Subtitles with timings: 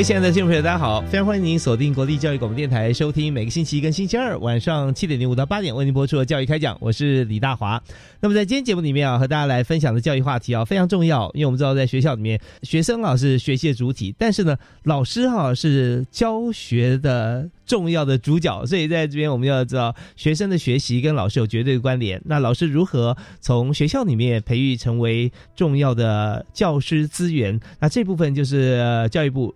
[0.00, 1.02] 各位亲爱的听众朋友，大家好！
[1.02, 7.78] 非常欢迎您锁定国立教育广播电台，收听每个星期一跟星期二晚上七点零五到八点为您播出的教育开讲，我是李大华。
[8.18, 22.18] 那么在今天节目里面啊，和大家来分享的教育话题啊非常重要，因为我们知道在学校里面，学生啊是学习的主体，但是呢，老师哈是教学的重要的主角，所以在这边我们要知道学生的学习跟老师有绝对的关联。
[22.24, 27.60] 那老师如何从学校里面培育成为重要的教师资源？
[27.78, 28.80] 那这部分就是
[29.12, 29.54] 教育部。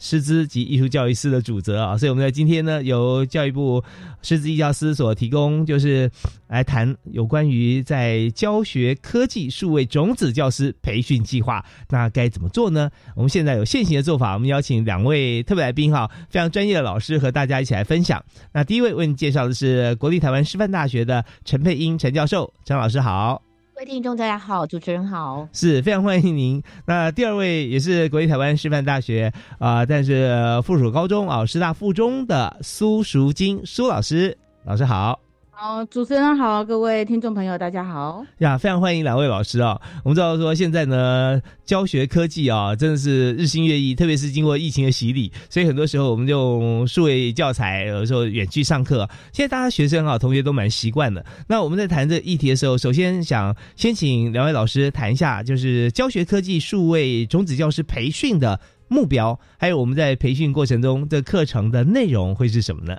[0.00, 3.84] 师资及艺术教育司的主责啊，所以我们在今天呢，由教育部
[4.22, 6.10] 师资艺教司所提供，就是
[6.48, 12.90] 来谈有关于在教学科技数位种子教师培训计划，那该怎么做呢？
[13.14, 18.24] 我们现在有现行的做法，我们邀请两位特别来宾哈，非常专业的老师和大家一起来分享。
[18.52, 23.49] 那第一位为你介绍的是国立台湾师范大学的陈佩英陈教授，陈老师好。
[23.80, 26.62] 各位听众，大家好，主持人好，是非常欢迎您。
[26.84, 34.36] 那第二位也是国立台湾师范大学啊，但是附属高中啊，师大附中的苏淑金苏老师，
[34.66, 35.18] 老师好。
[35.62, 38.56] 好，主持人好，各位听众朋友，大家好呀！
[38.56, 39.78] 非常欢迎两位老师啊。
[40.02, 49.06] 我们知道说现在呢，教学科技啊，真的是日新月异，特别是经过疫情的洗礼，所以很多时候我们就数位教材，有时候远距上课。
[49.34, 51.22] 现在大家学生啊，同学都蛮习惯的。
[51.46, 62.96] 那我们在谈这议题的时候，首先想先请两位老师谈一下，就是教学科技数位种子教师培训的目标，还有我们在培训过程中的课程的内容会是什么呢？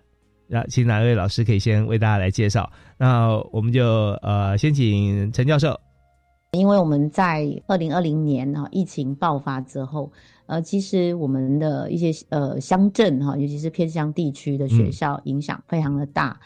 [0.54, 2.70] 那请哪位老师可以先为大家来介绍？
[2.98, 3.86] 那我们就
[4.22, 5.80] 呃先请陈教授。
[6.52, 10.12] 因为我们在二零二零年呢疫情爆发之后，
[10.48, 16.38] 呃，其实我们的一些呃乡镇哈，尤其是偏乡地区的学校影响非常的大，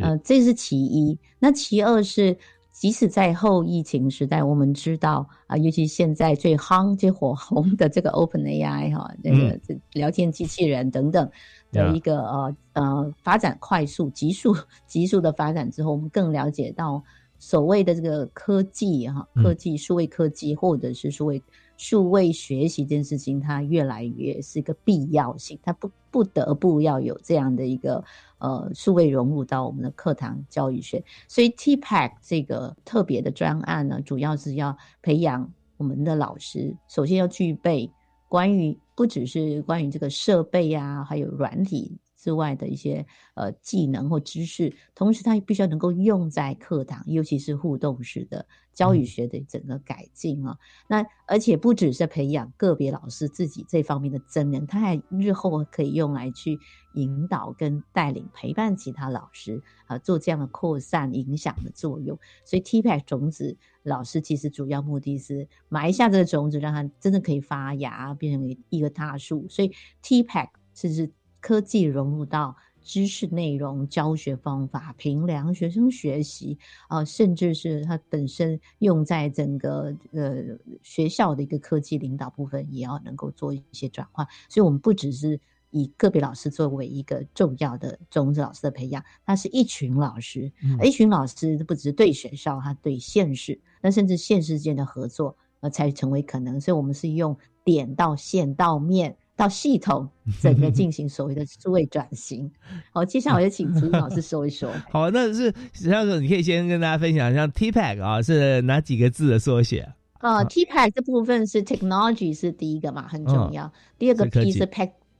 [0.00, 1.16] 呃，这是其一。
[1.38, 2.36] 那其二是，
[2.72, 9.56] 即使在后疫情时代，我们知道啊，尤其现在最夯、最火红的这个 Open AI 哈，那个
[9.92, 11.30] 聊天机器人等等。
[11.72, 14.54] 的一个呃呃发展快速、急速、
[14.86, 17.02] 急速的发展之后，我们更了解到
[17.38, 21.42] 所谓的这个科技哈，科技、数位科技或者是数位
[21.76, 28.04] 数位学习这件事情，它越来越是一个必要性，它不不得不要有这样的一个
[28.38, 31.02] 呃数位融入到我们的课堂教育学。
[31.26, 37.90] 所以 TPAC 这个特别的专案呢，主要是要培养我们的老师，首先要具备
[38.28, 38.78] 关于。
[39.02, 50.56] 不只是关于这个设备啊，还有软体之外的一些呃技能或知识，同时它必须要能够用在课堂，尤其是互动式的教育学的整个改进啊。
[50.86, 56.60] 那而且不只是培养个别老师自己这方面的真人，他还日后可以用来去
[56.94, 62.16] 引导跟带领陪伴其他老师啊，做这样的扩散影响的作用。
[62.44, 63.58] 所以 T PAC 种子。
[63.84, 69.44] 老师其实主要目的是埋下这个种子，让它真的可以发芽，变成一个大树。
[69.48, 69.72] 所以
[70.04, 71.10] TPAC 是是
[71.42, 76.56] 科技融入到知识内容、教学方法、评量学生学习
[76.88, 80.42] 啊，甚至是它本身用在整个呃
[80.82, 84.26] 学校的一个科技领导部分，也要能够做一些转换。
[84.48, 85.38] 所以，我们不只是。
[85.74, 90.52] 以个别老师作为一个重要的种子老师的培养，那是一群老师，
[90.82, 96.60] 一群老师不只是对学校，他对现实，那甚至现实间的合作，呃，才成为可能。
[96.60, 97.34] 所以，我们是用
[97.64, 100.08] 点到线到面到系统，
[100.40, 102.50] 整个进行所谓的数位转型。
[102.92, 104.70] 好，接下来我就请朱老师说一说。
[104.90, 109.92] 好，那是实际上你可以先跟大家分享，一下 TPAC 啊，是哪几个字的缩写？
[110.18, 113.72] 啊，TPAC 这部分是 technology 是第一个嘛，很重要。
[113.98, 114.64] 第二个 P 是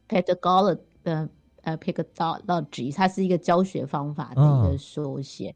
[0.08, 1.28] pedagogy 呃
[1.62, 5.52] 呃 pedagogy 它是一个教学方法的一个缩写，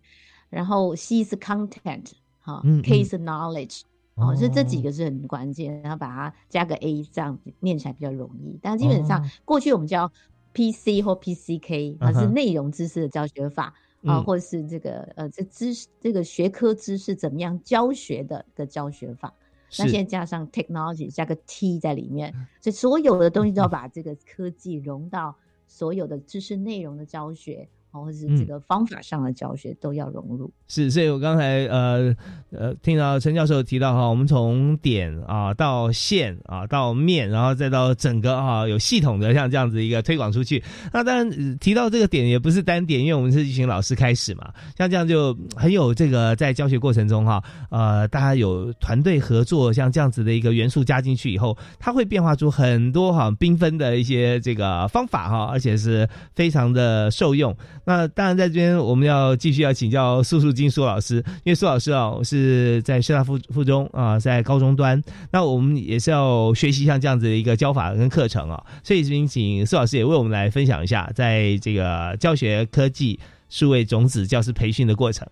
[0.50, 2.10] 然后 C 是 content
[2.40, 3.82] 哈，K 是 knowledge
[4.16, 8.58] 哦，所以这几个是很关键，然后把它加个 A，这样念起来比较容易。
[8.62, 10.10] 但基本上过去我们叫
[10.54, 13.74] PC 或 PCK，它是内容知识的教学法
[14.04, 19.34] 啊，或者是这个呃这知识这个学科知识怎么样教学的的教学法。
[19.78, 22.32] 那现在加上 technology，加个 T 在里面，
[22.62, 25.36] 所以所有的东西都要把这个科技融到
[25.66, 27.68] 所有的知识内容的教学。
[28.00, 30.52] 或者是这个方法上的教学都要融入。
[30.68, 32.14] 是，所以我刚才呃
[32.50, 40.62] 呃听到陈教授提到哈，我们从点啊到线啊到面，然后再到整个啊有系统的像这样子一个推广出去。
[40.92, 57.56] 那当然提到这个点也不是单点，因为我们是一群老师开始嘛，像这样就很有这个在教学过程中哈，呃大家有团队合作，像这样子的一个元素加进去以后，它会变化出很多哈缤纷的一些这个方法哈，而且是非常的受用。
[57.88, 65.00] 那当然，在这边我们要继续要请教苏素金苏老师，因为苏老师啊是在师大附附中啊，在高中端，
[65.30, 75.24] 那我们也是要学习像这样子的一个教法跟课程啊，所以这边请苏老师也为我们来分享一下，在这个教学科技数位种子教师培训的过程。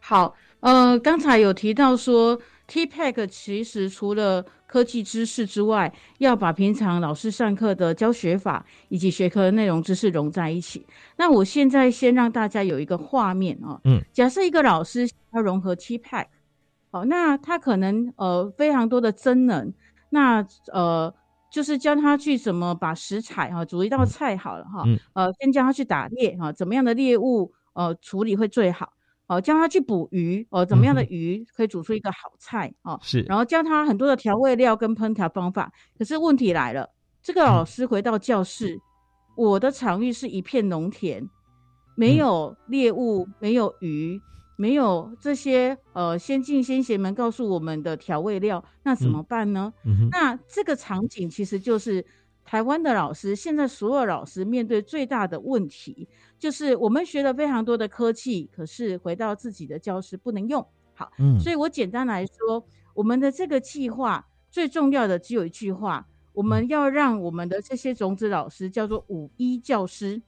[0.00, 2.36] 好，呃，刚才有提到说。
[2.70, 10.86] T Pack 其实除了科技知识之外，要把平常老师上课的教学法以及学科内容知识融在一起。
[11.16, 16.26] 那我现在先让大家有一个画面啊，嗯，假设一个老师要融合 T Pack，
[16.92, 19.74] 好，那他可能呃非常多的真能，
[20.10, 21.12] 那呃
[21.50, 24.84] 就是教他去怎么把食材哈煮一道菜好了哈，
[25.14, 28.92] 呃先教他去打猎哈，怎么样的猎物呃处理会最好。
[29.30, 32.98] 哦，教他去捕鱼哦，怎么样的鱼可以煮出一个好菜哦？
[33.00, 35.72] 是，然后教他很多的调味料跟烹调方法。
[35.96, 36.90] 可是问题来了，
[37.22, 38.76] 这个老师回到教室，
[39.36, 41.30] 我的场域是一片农田，
[41.94, 44.20] 没有猎物，没有鱼，
[44.56, 49.72] 没有这些呃先进先贤们告诉我们的调味料，那怎么办呢？
[50.10, 52.04] 那这个场景其实就是
[52.44, 56.08] 台湾的老师，现在所有老师面对最大的问题。
[56.40, 60.66] 就是我们学了非常多的科技，可是回到自己的教室不能用。
[60.94, 70.20] 好，嗯，所以我简单来说，我们的这个计划最重要的只有一句话：我们要让我们的这些种子老师叫做五一教师，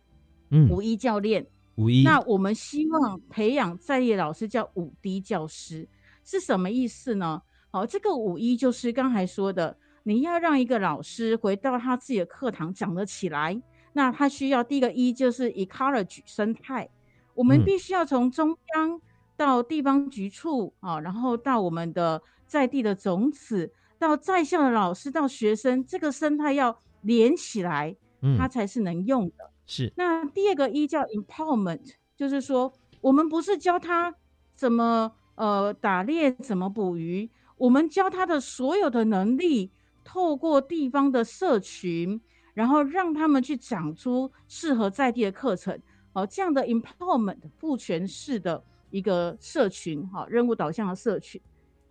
[0.51, 2.03] 嗯，五一教练，五一。
[2.03, 5.89] 那我们希望培养在业老师叫五 D 教师，
[6.25, 7.41] 是什么意思呢？
[7.71, 13.61] 好，这个五一就是刚才说的，你要让一个老师回到他自己的课堂讲得起来。
[13.95, 16.89] 那它需要第一个一就是 ecology 生态，
[17.35, 19.01] 我们必须要从中央
[19.37, 27.95] 到地方局处啊，然后到我们的在地的种子，到在校的老师，到学生，这个生态要连起来，
[28.39, 29.51] 它才是能用的。
[29.67, 29.93] 是。
[29.97, 34.15] 那第二个一叫 empowerment，就是说我们不是教他
[34.55, 39.71] 怎么呃打猎，怎么捕鱼，我们教他的所有的能力，
[40.03, 42.21] 透过地方的社群。
[42.55, 45.81] 然后让他们去讲出适合在地的课程，
[46.13, 51.41] 哦，这样的 empowerment 赋权式的一个社群，哈，任务导向的社群。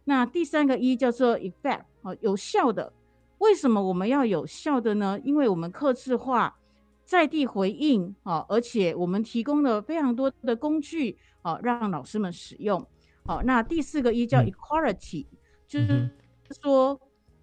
[0.03, 2.93] 那第三个一叫做 effect，哦，有效的。
[3.39, 5.19] 为什么我们要有效的呢？
[5.23, 6.55] 因为我们客制化
[7.03, 12.85] 在地回应，哦，而且我们提供了非常多的工具，哦，让老师们使用。
[13.25, 15.25] 好，那第四个一叫 equality，
[15.67, 16.07] 就是
[16.61, 16.99] 说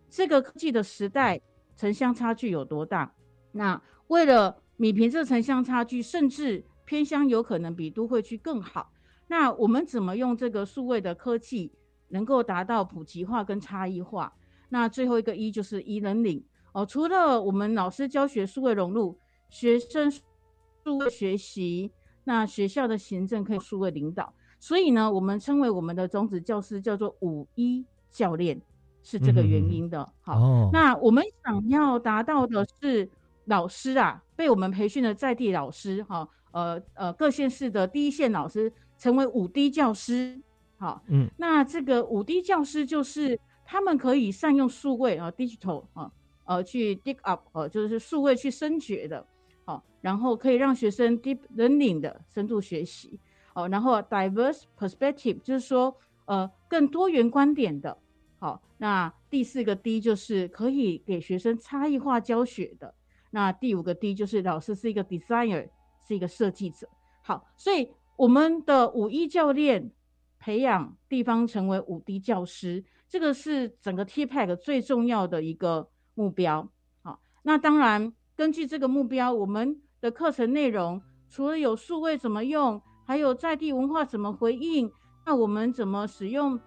[0.09, 1.41] 这个科技的时代。
[1.79, 3.15] 城乡差距有多大？
[3.53, 8.91] 那为了米平这城乡差距，甚至偏乡有可能比都会区更好。
[9.29, 11.73] 那我们怎么用这个数位的科技，
[12.09, 14.35] 能够达到普及化跟差异化？
[14.71, 16.85] 那最后一个一就是一人领哦。
[16.85, 19.17] 除了我们老师教学数位融入，
[19.49, 21.93] 学生数位学习，
[22.25, 24.35] 那学校的行政可以数位领导。
[24.59, 28.61] 所以呢，我们称为我们的种子教师叫做五一教练。
[29.11, 33.09] 是这个原因的，好，那我们想要达到的是
[33.47, 40.39] 老师啊，被我们培训的在地老师，哈，呃呃，各县市的第一线老师成为五 D 教师，
[40.77, 46.13] 好，嗯，那这个五 D 教师就是他们可以善用数位啊，digital 啊，
[46.45, 49.27] 呃，去 dig up，呃，就是数位去升学的，
[49.65, 53.19] 好，然后可以让学生 deep learning 的深度学习，
[53.55, 55.97] 哦，然后 diverse perspective 就是说，
[56.27, 57.97] 呃，更多元观点的。
[58.39, 62.95] 好，那第四个 D 就是可以给学生差异化教学的。
[63.31, 65.69] 那第五个 D 就是老师是一个 designer，
[66.07, 66.89] 是一个设计者。
[67.23, 69.91] 好，所以我们的五一教练
[70.39, 76.71] 培养地方成为五 D 教师，这个是整个 T Pack 最重要的一个目标。
[77.03, 84.91] 好，那当然根据这个目标，我们的课程内容除了有数位怎么用，还有在地文化怎么回应，
[85.27, 86.59] 那我们怎么使用？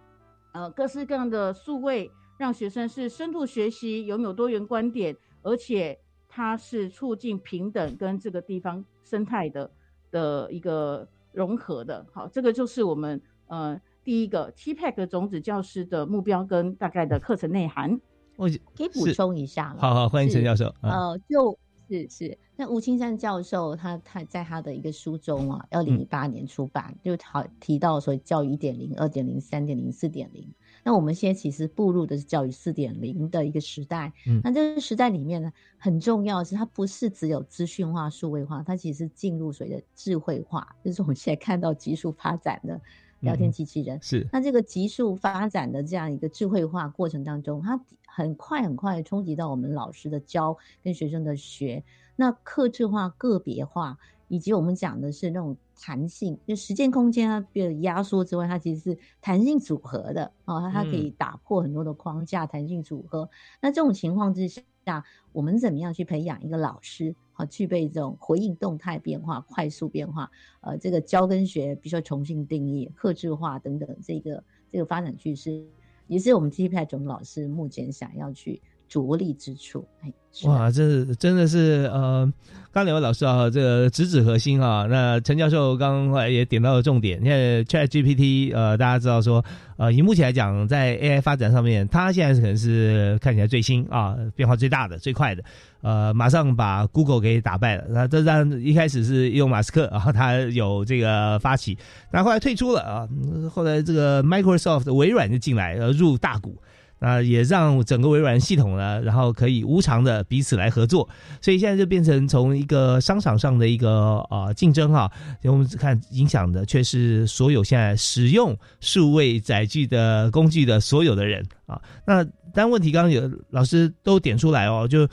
[0.53, 9.71] 呃各式各样的数位，让学生是深度学习，拥有多元观点，而且它是促进平等跟这个地方生态的
[10.11, 12.05] 的一个融合的。
[12.11, 17.99] 好，这个就是我们呃第一个 TPEC 种子教师的目标跟大概的课程内涵。
[18.37, 19.77] 我可以补充一下吗？
[19.79, 20.73] 好好，欢迎陈教授。
[20.81, 21.57] 呃，就
[21.91, 30.47] 是是，那吴青山教授他他在他的一个书中啊，二零一八年出版，就好提到说教育一点零、二点零、三点零、四点零。
[30.85, 34.13] 那我们现在其实步入的是教育四点零的一个时代。
[34.25, 42.79] 嗯，那这个时代里面呢，很重要的是它不是只有资讯化、数位化，它其实进入所谓的智慧化，就是我们现在看到急速发展的。
[43.21, 47.79] 聊天机器人是那这个急速发展的这样一个智慧化过程当中，它
[48.13, 51.83] 很快很快冲击到我们老师的教跟学生的学。
[52.15, 63.29] 那克制化、个别化，以及我们讲的是那种弹性，就时间空间它变压缩之外，它其实是弹性组合的哦，它它可以打破很多的框架，弹性组合。
[63.61, 67.15] 那这种情况之下，我们怎么样去培养一个老师？
[67.49, 75.65] 具备这种回应动态变化、快速变化，呃，这个教跟学比如说重新定义、克制化等等，这个这个发展趋势，
[76.11, 78.61] 也是我们 T P I 总老师目前想要去。
[78.91, 80.11] 着力之处，哎，
[80.43, 82.29] 哇，这真的是呃，
[82.73, 84.85] 刚两位老师啊，这个直指核心啊。
[84.89, 89.43] 那陈教授刚刚也点到了重点，因为 Chat GPT，呃，大家知道说，
[89.77, 95.43] 呃，以目前来讲，在 AI 发展上面，它现在可能是看起来最新啊，变化最大的、最快的，
[95.83, 97.85] 呃，马上把 Google 给打败了。
[97.91, 101.77] 那这让一开始是用马斯克然啊，他有这个发起，
[102.11, 103.07] 那后来退出了啊，
[103.49, 106.57] 后来这个 Microsoft 微软就进来呃入大股。
[107.03, 111.09] 那也让整个微软系统呢，然后可以无偿的彼此来合作，
[111.41, 115.11] 所以现在就变成从一个商场上的一个呃竞争哈，
[115.43, 121.81] 我们看影响的却是所有现在使用数位载具的工具的所有的人啊。
[122.05, 125.07] 那但问题刚刚有老师都点出来哦，就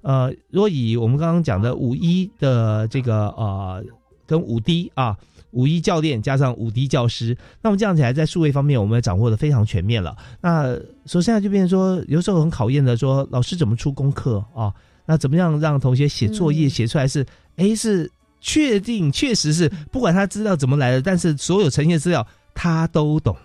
[0.00, 3.84] 呃，如果以我们刚刚讲的五一的这个呃
[4.26, 5.16] 跟五 D 啊。
[5.56, 10.16] 五一教练加上五 D 教师，那么这样起来，在数位方面，我们掌握的非常全面了。
[10.40, 10.76] 那
[11.06, 14.74] 所以现在就变成说，有时候很考验的，说老师怎么出功课啊？
[15.06, 17.24] 那怎么样让同学写作业写出来是？
[17.54, 23.36] 哎，是确定确实是，不管他资料怎么来的，但是所有呈现资料他都懂。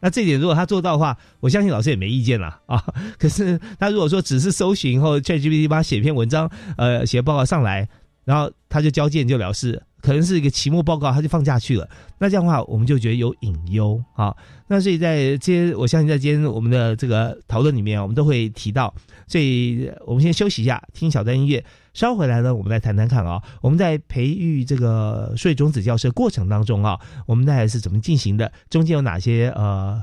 [0.00, 2.82] 那这点如果他做到的话，我相信老师也没意见了啊。
[3.20, 7.86] 可是他如果说只是搜寻后，ChatGPT 帮他写篇文章，呃，写报告上来，
[8.24, 9.82] 然后他就交件就了事。
[10.00, 11.88] 可能是一个期末报告，他就放假去了。
[12.18, 14.34] 那这样的话，我们就觉得有隐忧啊。
[14.66, 18.94] 那所以在这些，我相信在今天我们的这个讨论里面，我们都会提到。
[19.26, 21.64] 所以我们先休息一下，听小段音乐。
[21.94, 23.42] 稍回来呢，我们来谈谈看啊。
[23.60, 28.50] 我们在培育这个税种子教师过程当中啊，我们大概是怎么进行的？
[28.68, 30.02] 中间有哪些呃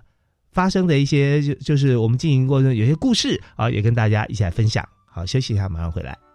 [0.51, 4.87] 发生的一些，就就是我们进行过程有些故事啊，也跟大家一起来分享。
[5.05, 6.26] 好，休息一下，马上回来。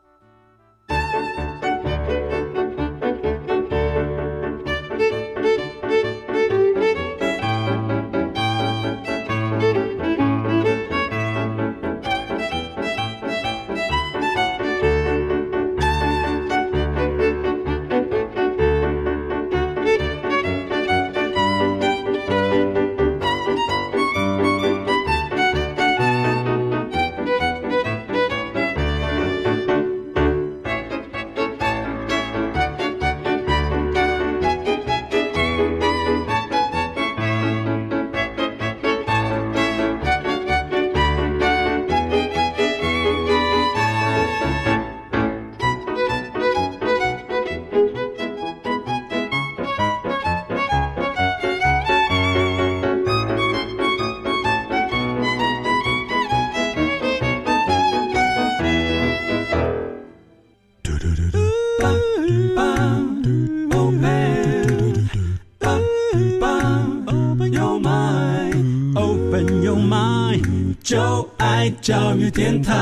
[72.13, 72.75] 教育电台。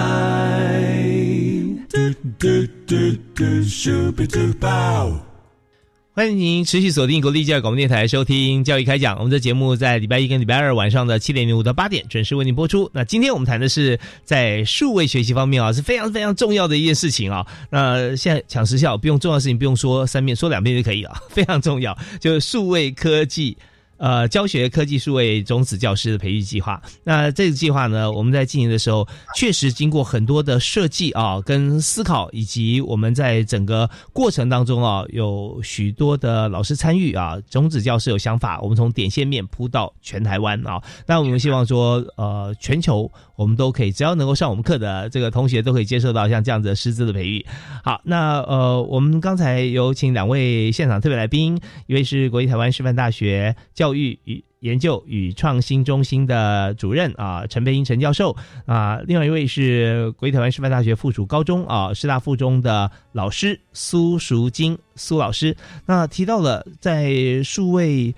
[6.12, 9.16] 欢迎您持续锁定国立教育广播电台收听教育开讲。
[9.18, 12.90] 我们的节目在礼拜一跟礼拜二晚上的七点零五到八点准时为您播出。
[12.92, 17.46] 那今天我们谈的是在数位学习方面啊，是非常非常重要的一件事情啊。
[17.70, 21.96] 那现在抢时效，不用重要的事情不用说三遍，说两遍就可以了，非常重要。
[22.18, 23.56] 就是数位科技。
[24.00, 26.82] 呃教学科技数位种子教师的培育计划。
[27.04, 40.82] 那这个计划呢，我们在进行的时候，确实经过很多的设计啊，跟思考，以及我们在整个过程当中啊，有许多的老师参与啊，种子教师有想法，我们从点线面铺到全台湾啊。
[41.06, 47.46] 那我们希望说，呃，全球我们都可以，只要能够上我们课的这个同学都可以接受到像这样子的师资的培育。
[47.82, 65.56] 好，那呃，我们刚才有请两位现场特别来宾，一位是国立台湾师范大学教育与研究与创新中心的主任啊，陈培英陈教授啊，另外一位是国立台湾师范大学附属高中啊师大附中的老师苏淑金苏老师。
[65.86, 68.14] 那提到了在数位。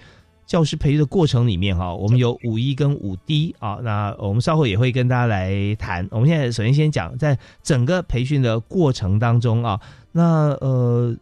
[0.53, 6.07] 教师培育的过程里面哈，我们有五一跟五 D 啊，那我们稍后也会跟大家来谈。
[6.11, 9.81] 我们现在首先先讲，在整个培训的过程当中啊，
[10.13, 11.17] 那呃，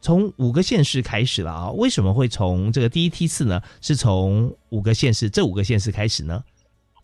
[0.00, 3.62] 从五个县市开始了啊，为什么会从这个第一梯次呢？
[3.80, 6.42] 是从五个县市，这五个县市开始呢？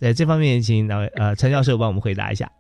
[0.00, 2.50] 在这方面，请两位呃陈教授帮我们回答一下。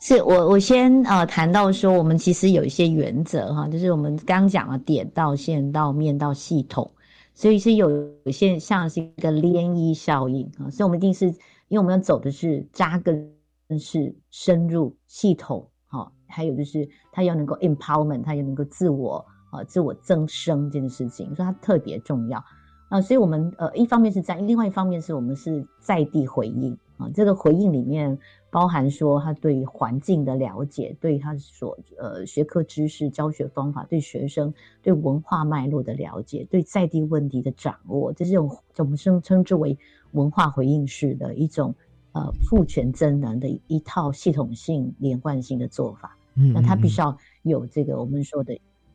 [0.00, 6.90] 是我我先呃谈到说，我们其实有一些原则哈，就是我们刚讲了点到线到面到系统。
[7.36, 11.26] 所以是有些像是一个涟漪效应啊，所以我们一定是
[11.68, 13.30] 因为我们要走的是扎根
[13.78, 22.42] 是深入系统哈，还有就是它要能够 empowerment，它也能够自我啊自我增生这件事情，所以它特别重要
[22.88, 23.02] 啊。
[23.02, 28.18] 所以我们呃一方面是在，另外一方面是我们是在地回应啊，这个回应里面。
[28.56, 38.48] 包含说他对环境的了解，对他所呃学科知识、教学方法，对学生对文化脉络的了解，对在地问题的掌握，这是种
[38.78, 39.76] 我们称称之为
[40.12, 41.74] 文化回应式的一种
[42.12, 46.16] 呃赋权增能的一套系统性连贯性的做法。
[46.36, 48.54] 嗯，那他必须要有这个我们说的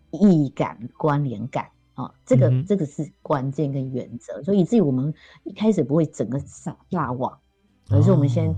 [0.09, 4.41] 意义感、关联感啊，这个这个是关键跟原则。
[4.41, 5.13] 所以以至于我们
[5.43, 7.37] 一开始不会整个撒拉网，
[7.91, 8.51] 而是我们先。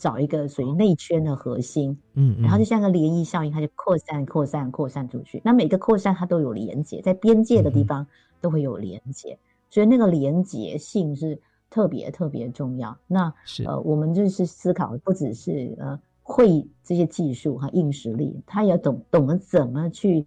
[0.00, 5.42] 找一个属于内圈的核心，嗯，然后就像个涟漪效应，它就扩散、扩散、扩散出去。
[5.44, 8.06] 那每个扩散它都有连接，在边界的地方
[8.40, 9.38] 都会有连接，
[9.68, 11.38] 所以那个连接性是
[11.68, 12.96] 特别特别重要。
[13.06, 13.32] 那
[13.66, 20.26] 呃，我们就是思考，不只是呃会这些技术和硬实力，他也懂懂得怎么去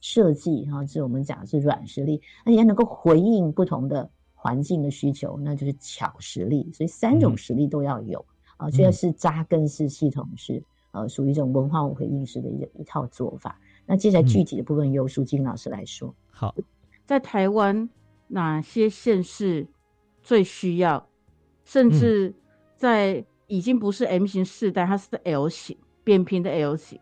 [0.00, 6.72] 设计哈，是我们讲的是软实力，那也能够回应不同的环境的需求，那就是巧实力。
[6.72, 8.24] 所以三种实力都要有。
[8.56, 10.62] 啊，虽然是扎根式系统式，
[10.92, 13.58] 呃，属于一种文化回应式的一一套做法。
[13.86, 16.14] 那接下来具体的部分由苏金老师来说。
[16.30, 16.54] 好，
[17.04, 17.88] 在台湾
[18.28, 19.66] 哪些县市
[20.22, 21.06] 最需要？
[21.64, 22.34] 甚至
[22.76, 27.00] 在已经不是 M 型世代，它是 L 型扁平的 L 型，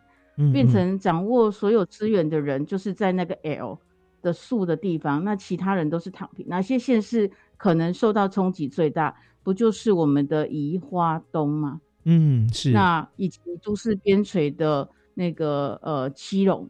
[0.52, 3.78] 变成掌握所有资源的人，就是在那个 L
[4.22, 6.46] 的数的地方，那其他人都是躺平。
[6.48, 9.16] 哪些县市可能受到冲击最大？
[9.42, 11.80] 不就是我们的宜花东吗？
[12.04, 12.70] 嗯，是。
[12.70, 16.68] 那以及都市边陲的那个呃七龙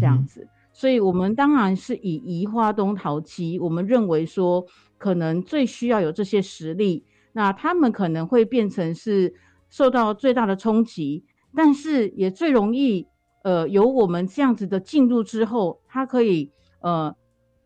[0.00, 4.66] 这样子，所以我们当然是以宜花东陶七，我们认为说
[4.98, 9.32] 可能最需要有这些实力，那他们可能会变成是
[9.70, 11.24] 受到最大的冲击，
[11.54, 13.06] 但是也最容易
[13.44, 16.50] 呃有我们这样子的进入之后，他可以
[16.80, 17.14] 呃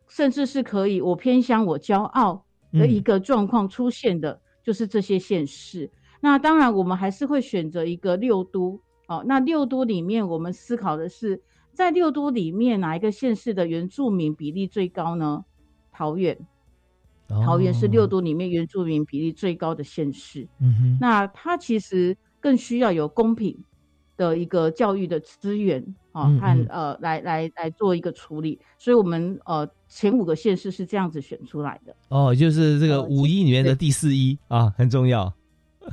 [0.07, 2.45] 甚至是可以我偏向我骄傲。
[2.73, 5.91] 的一个状况出现的就是这些县市。
[6.21, 9.25] 那当然，我们还是会选择一个六都哦。
[9.27, 15.45] 那六都里面，我们思考的是，在六都里面哪一个县市的原住民比例最高呢？
[15.93, 16.39] 桃园，
[17.29, 20.47] 桃园是六都里面原住民比例最高的县市。
[20.61, 23.65] 嗯哼，那它其实更需要有公平。
[24.17, 35.31] 的一个教育的资源啊，和呃，来来来做一个处理，所以我们呃前五个县市是这样子选出来的哦，就是这个五一里面的第四一啊，很重要。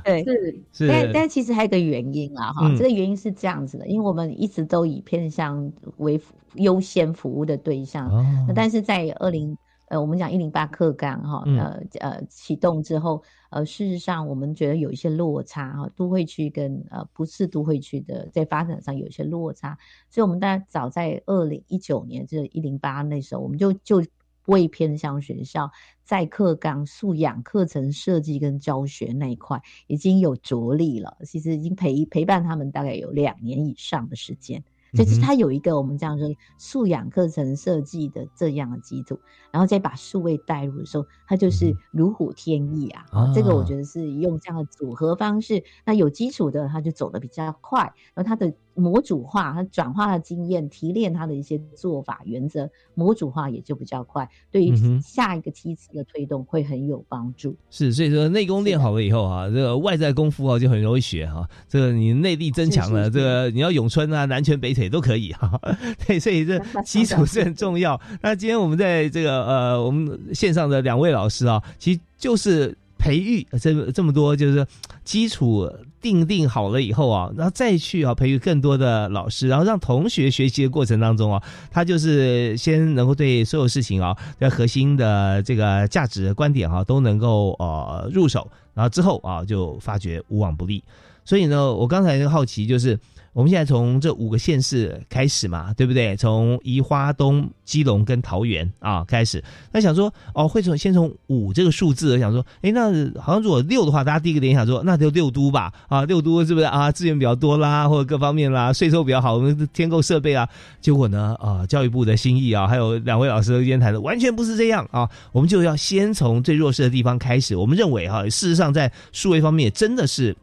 [0.06, 6.22] 对，是是，但但其实还有个原因啊，哈，这个原因是这样子的，因为我们一直都以偏向为
[6.54, 8.10] 优先服务的对象，
[8.48, 9.58] 那但是在二零。
[9.88, 19.78] 呃，我们讲一零八课纲哈，呃呃启动之后，呃，事实上我们觉得有一些落差哈，都会区跟呃不是都会区的在发展上有一些落差，
[20.10, 24.04] 所以我们大家早在二零一九年就是一零八那时候，我们就就
[24.48, 25.72] 未偏向学校
[26.04, 34.62] 在课纲素养课程设计跟教学那一块已经有着力了，其实已经陪陪伴他们大概有两年以上的时间。
[34.94, 39.20] 就是它有一个我们这样说素养课程设计的这样的基础，
[39.52, 43.06] 然后再把数位带入的时候，它就是如虎添翼啊！
[43.34, 47.82] 这个我觉得是用这样的组合方式，那有基础的他就走得比较快，
[48.14, 57.56] 然后他的模组化，他转化的经验，提炼他的一些做法原则，模组化也就比较快，对于下一个梯次的推动会很有帮助。
[57.72, 61.46] 是，所以说内功练好了以后啊，这个外在功夫啊就很容易学哈。
[61.68, 65.60] 这个你内力增强了，这个你要咏春啊、南拳北腿都可以哈。
[66.08, 68.00] 对，所以这 基础是很重要。
[68.22, 72.78] 那今天我们在这个呃，我们线上的两位老师啊，其实就是。
[73.00, 74.66] 培育这这么多，就是
[75.04, 75.70] 基础
[76.08, 90.82] 定定好了以后啊，然后再去啊培育更多的老师，然后让同学学习的过程当中啊，他就是先能够对所有事情啊，的核心的这个价值观点哈，都能够呃入手，然后之后啊就发觉无往不利。
[91.26, 92.98] 所以呢，我刚才好奇就是。
[93.38, 96.18] 我们现在从这五个县市开始嘛，对不对？
[96.18, 99.44] 从宜花东、基隆跟桃园啊开始。
[99.72, 102.90] 那想说哦，会从先从五这个数字，想说，哎，那
[103.22, 105.72] 好像如果六的话，大家第一个联想说，那就六都吧？
[105.88, 106.92] 啊，六都是不是啊？
[106.92, 110.50] 资源比较多啦，或者各方面啦，税收比较好，我们添购设备啊。
[110.82, 115.08] 结果呢，啊，教育部的心意啊，还有两位老师今天谈的，完全不是这样啊。
[115.32, 117.56] 我们就要先从最弱势的地方开始。
[117.56, 120.36] 我们认为哈，事实上在数位方面真的是。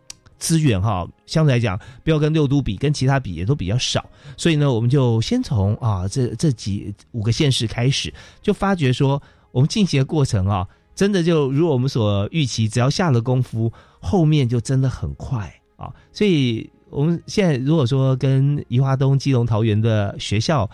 [0.45, 4.05] 资源哈，相对来讲，不要跟六都比，跟其他比也都比较少，
[4.37, 15.91] 所以呢，我们就先从啊这这几五个县市开始，就发觉说，我们进行的过程啊，真的就如我们所预期，只要下了功夫，后面就真的很快啊。
[16.13, 20.69] 所以我们现在如果说跟宜花东、基隆、桃园的学校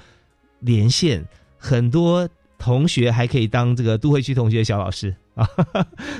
[0.59, 1.25] 连线，
[1.57, 2.29] 很多
[2.59, 5.15] 同学还可以当这个都会区同学小老师。
[5.35, 5.49] 啊，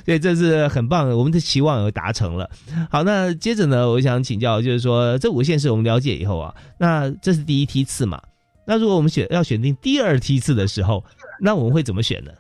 [0.05, 2.49] 所以这是很棒，我们的期望有达成了。
[2.91, 8.21] 好，那接着呢，我想请教，就是说这五个县市我们了解以后啊，那这是第一梯次嘛？
[8.67, 11.05] 那如果我们选要选定第二梯次的时候，
[11.43, 12.33] 那我们会怎么选呢？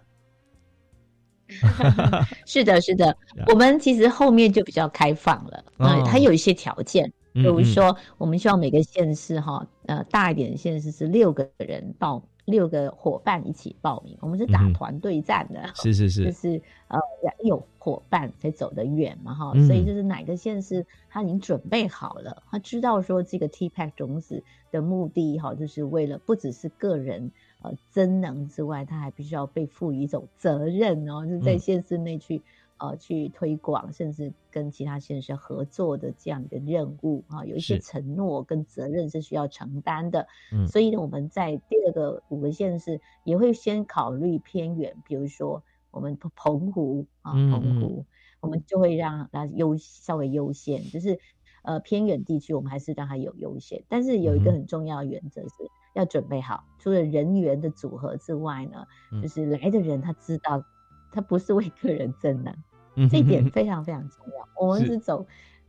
[2.46, 3.16] 是的，是的，
[3.50, 12.22] 我们其实后面就比较开放了，嗯，它有一些条件，比如说我们希望每个县市哈，呃，大一点的县市是六个人报。
[12.44, 16.98] 六个伙伴一起报名，我们是打团队战的，是是是， 就是呃
[17.44, 27.31] 有伙伴才走得远嘛哈，所以就是哪个县市他已经准备好了，他知道说这个 TPAC 种子的目的哈，就是为了不只是个人
[27.62, 32.42] 呃增能之外，他还必须要被赋予一种责任哦，就在县市内去。
[32.80, 40.26] 呃，去推广，甚至跟其他县市合作的这样的任务啊，有一些承诺跟责任是需要承担的。
[40.50, 48.06] 嗯，所以呢，我们在第二个五个县市也会先考虑偏远，比如说我们澎湖啊，澎湖，
[48.40, 51.18] 我们就会让它优稍微优先，就是
[51.62, 53.84] 呃偏远地区我们还是让它有优先。
[53.88, 55.48] 但是有一个很重要的原则是
[55.94, 58.86] 要准备好，除了人员的组合之外呢，
[59.20, 60.64] 就是来的人他知道
[61.12, 62.54] 他不是为个人争能。
[63.11, 64.66] 这一点非常非常重要。
[64.66, 65.26] 我们是走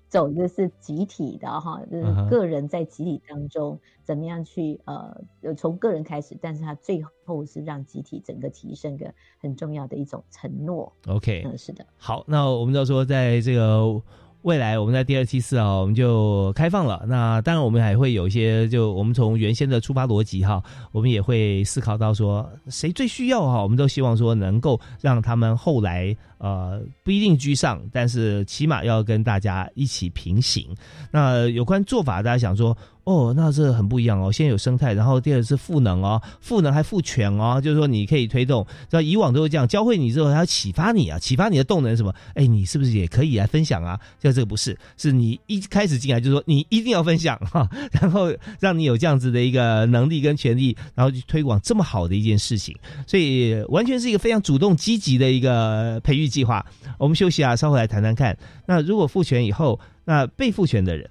[0.07, 5.15] 走的是集体的哈，就是个人在集体当中怎么样去呃，
[5.57, 10.91] 从个人开始，但是他最后是让集体整个提升个很重要的一种承诺。
[11.07, 11.85] OK，嗯，是的。
[11.97, 14.01] 好，那我们就说在这个。
[14.43, 17.03] 未来我们在第二期四号，我们就开放了。
[17.07, 30.65] 那当然，我们还会有一些，就我们从原先的出发逻辑哈，我们也会思考到说，谁最需要哈，我们都希望说能够让他们后来呃不一定居上，但是起码要跟大家一起平行。
[31.11, 32.75] 那有关做法，大家想说。
[33.03, 34.31] 哦，那这很不一样哦。
[34.31, 38.65] 先有生态，然后第二是赋能哦，赋能还赋权哦，就是说你可以推动。
[38.91, 42.13] 那以往都是这样，教会你之后还要启发你啊，启发你的动能什么？
[42.35, 43.99] 哎，你是不是也可以来分享啊？
[44.19, 52.77] 就这个不是，是你一开始进来就说你一定要分享 哈，然后让你有这样子的一个能力跟权利，然后去推广这么好的一件事情。
[53.07, 56.63] 所以完全是一个非常主动积极的一个培育计划。
[56.99, 58.37] 我们休息啊，稍后来谈谈看。
[58.67, 61.09] 那如果赋权以后，那被赋权的人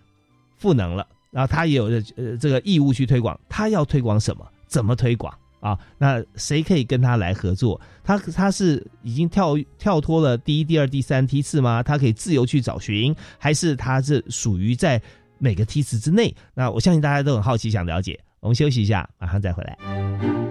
[0.57, 1.05] 赋能了。
[1.31, 1.85] 然后他也有
[2.17, 4.47] 呃这个义务去推广，他要推广什么？
[4.67, 5.79] 怎么推广啊？
[5.99, 7.81] 那谁可以跟他来合作？
[8.05, 11.83] 他他是已经跳跳脱了第一、第二、第三梯次吗？
[11.83, 15.01] 他可以自由去找寻，还是他是属于在
[15.39, 16.35] 每个梯次之内？
[16.55, 18.19] 那我相信大家都很好奇，想了解。
[18.41, 20.50] 我们休息一下，马上再回来。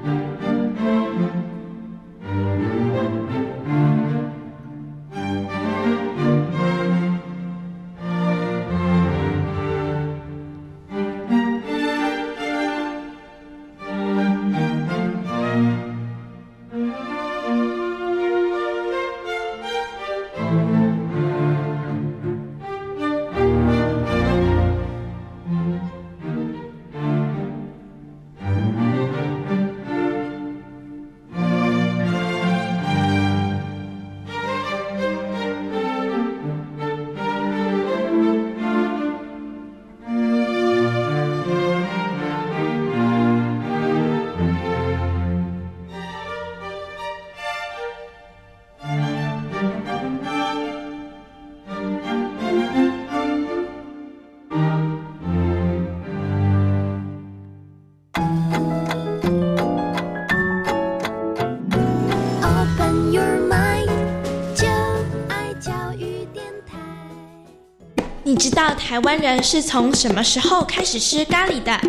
[68.80, 71.80] 台湾人是从什么时候开始吃咖喱的？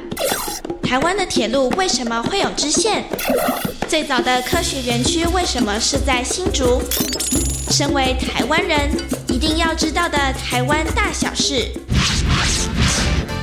[0.83, 3.05] 台湾的铁路为什么会有支线？
[3.89, 6.83] 最早的科学园区为什么是在新竹？
[7.71, 8.91] 身为台湾人，
[9.29, 11.69] 一定要知道的台湾大小事。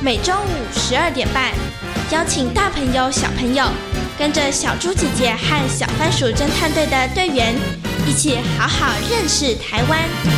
[0.02, 1.52] 每周五十二点半，
[2.12, 3.64] 邀请大朋友小朋友，
[4.18, 7.56] 跟着小猪姐姐和小番薯侦探队的队员，
[8.06, 10.37] 一起好好认识台湾。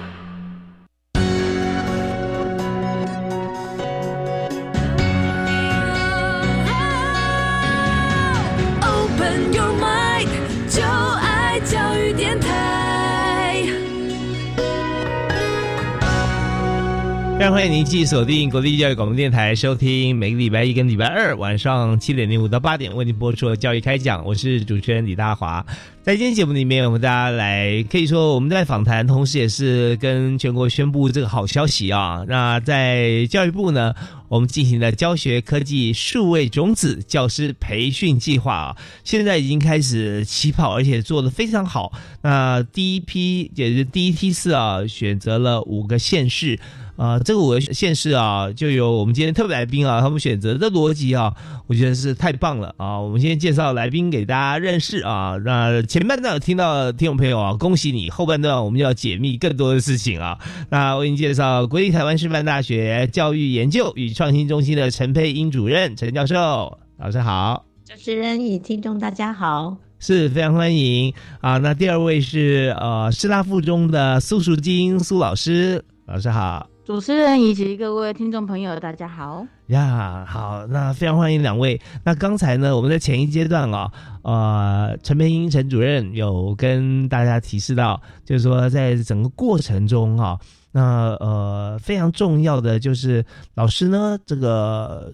[17.61, 25.63] 欢迎您继续锁定国立教育广播电台，收听每个礼拜一跟礼拜二晚上七点零五到八点为您播出的教育开讲，我是主持人李大华。
[26.01, 32.25] 在今天节目里面，我们大家来可以说我们在访谈，同时也是跟全国宣布这个好消息啊。
[32.27, 33.93] 那在教育部呢，
[34.27, 41.93] 我们进行了教学科技数位种子教师培训计划啊，现在已经开始起跑，而且做得非常好。
[42.23, 46.59] 那第一批也是第一梯次啊，选择了五个县市。
[47.01, 51.33] 啊、这个五个县市啊，就有我们今天特别来宾啊，他们选择的逻辑啊，
[51.65, 52.99] 我觉得是太棒了啊！
[52.99, 55.35] 我们今天介绍来宾给大家认识啊。
[55.43, 58.11] 那前半段有听到听众朋友啊，恭喜你！
[58.11, 60.37] 后半段我们就要解密更多的事情啊。
[60.69, 67.65] 那为您介绍国立台湾师范大学教育研究与创新中心的陈佩英主任陈教授，老师好。
[67.83, 69.75] 主持人与听众大家好。
[69.97, 71.57] 是非常欢迎啊！
[71.57, 76.67] 那第二位是呃师大附中的苏淑金苏老师，老师好。
[76.91, 79.47] 主持人以及各位听众朋友，大家好。
[79.67, 81.79] 呀，好，那非常欢迎两位。
[82.03, 83.89] 那刚才呢，我们在前一阶段啊，
[84.23, 90.37] 呃，陈培英陈主任有跟大家提示到，就是说在整个过程中啊，
[90.73, 93.25] 那呃非常重要的就是
[93.55, 95.13] 老师呢，这个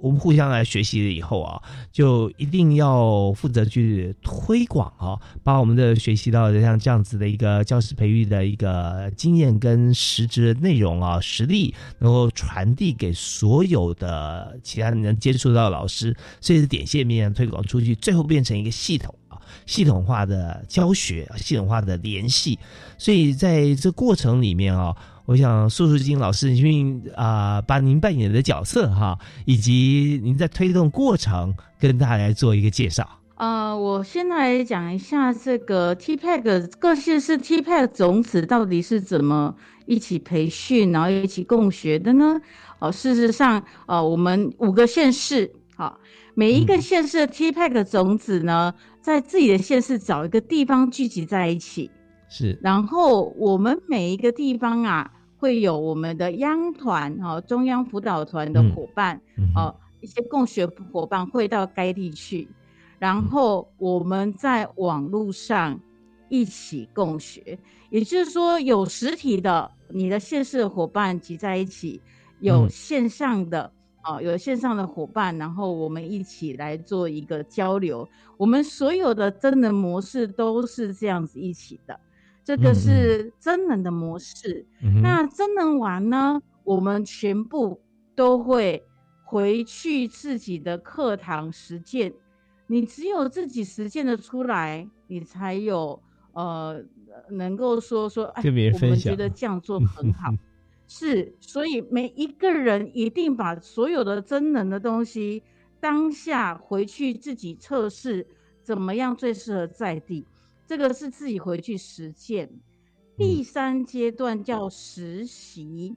[0.00, 22.58] 我们互相来学习了以后啊，就一定要负责去推广啊，把我们的学习到的像这样子的一个教师培育的一个经验跟实质的内容啊，实力能够传递给所有的其他能接触到的老师，所以是点线面推广出去，最后变成一个系统啊，系统化的教学，系统化的联系。
[22.98, 24.96] 所以在这过程里面啊。
[25.28, 33.06] 我想素素金老师，您啊，把您扮演的角色哈，以及您在推动过程，跟大家来做一个介绍。
[33.34, 42.40] 呃，我先来讲一下这个 TPEC 各县市 TPEC 种子到底是怎么一起培训，然后一起共学的呢？
[42.78, 46.00] 哦，事实上，呃，我们五个县市，好，
[46.32, 51.90] 每一个县市的 TPEC 种子呢，在自己的县市找一个地方聚集在一起，
[52.30, 55.10] 是，然后我们每一个地方啊。
[55.38, 59.20] 会有我们的央团哈，中央辅导团的伙伴
[59.54, 62.48] 哦，一些共学伙伴会到该地去，
[62.98, 65.80] 然后我们在网络上
[66.28, 67.58] 一起共学，
[67.90, 72.00] 也就是说有实体的你的现实的伙伴集在一起，
[72.40, 73.72] 有线上的
[74.04, 78.08] 哦，有线上的伙伴，然后我们一起来做一个交流。
[78.36, 81.98] 我们所有的真人模式都是这样子一起的。
[82.48, 84.64] 这个是真人的模式。
[84.80, 87.78] 嗯那真人玩呢，我们全部
[88.14, 88.82] 都会
[89.22, 92.14] 回去自己的课堂实践。
[92.66, 96.82] 你只有自己实践的出来，你才有呃
[97.28, 100.32] 能够说说，哎，跟别人我们觉得这样做 很好。
[100.86, 105.42] 是，所以每一个人一定把所有的真人的东西
[105.80, 108.26] 当下回去自己测试，
[108.62, 110.26] 怎么样最适合在地，
[110.68, 112.50] 这个是自己回去实践。
[113.16, 115.96] 第三阶段叫实习，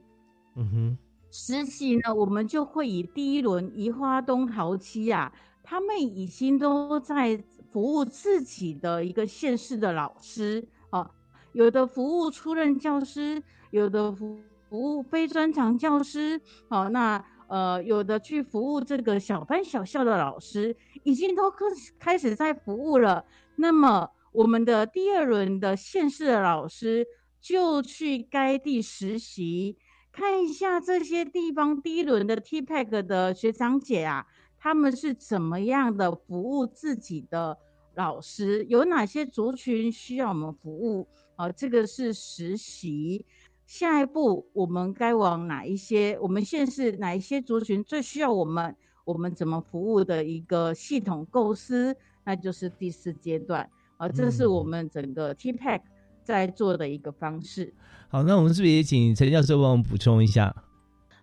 [0.56, 0.98] 嗯哼，
[1.30, 5.30] 实习呢，我们就会以第一轮移花东陶七啊，
[5.62, 11.10] 他们已经都在服务自己的一个县市的老师啊，
[11.52, 21.58] 有的服务出任教师，有的服服务非专长教师，好、那呃有的去服务这个小班小校的老师，已经都开
[21.98, 23.22] 开始在服务了。
[23.54, 27.06] 那么我们的第二轮的县市的老师
[27.40, 29.76] 就去该地实习，
[30.10, 34.26] 看一下这些地方第一轮的 TPEC 的学长姐啊，
[34.58, 37.58] 他们是怎么样的服务自己的
[37.94, 41.50] 老师，有哪些族群需要我们服务啊？
[41.52, 43.26] 这个是实习。
[43.66, 46.18] 下一步我们该往哪一些？
[46.20, 48.74] 我们现是哪一些族群最需要我们？
[49.04, 53.68] 我们怎么服务的一个系统构思，那就是第四阶段
[54.02, 55.80] 啊，这是我们整个 T PAC
[56.24, 57.72] 在做的一个方式。
[58.08, 60.52] 好，那我们是不是也请陈教授帮我们补充一下？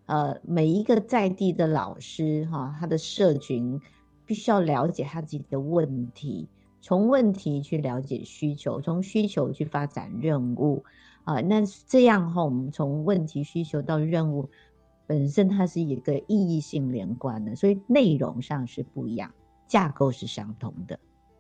[0.06, 3.82] 呃，每一个在地的老师哈，他的社群
[4.26, 6.48] 必须要了解他自己的问题，
[6.80, 10.86] 从问题去了解需求，从需求去发展任务
[11.26, 11.42] 啊。
[11.42, 14.50] 那这样哈，我们从问题需求到任务
[15.06, 19.34] 本身，它是一个意义性连贯的，所以内容上是不一样，
[19.68, 20.98] 架构是相同的。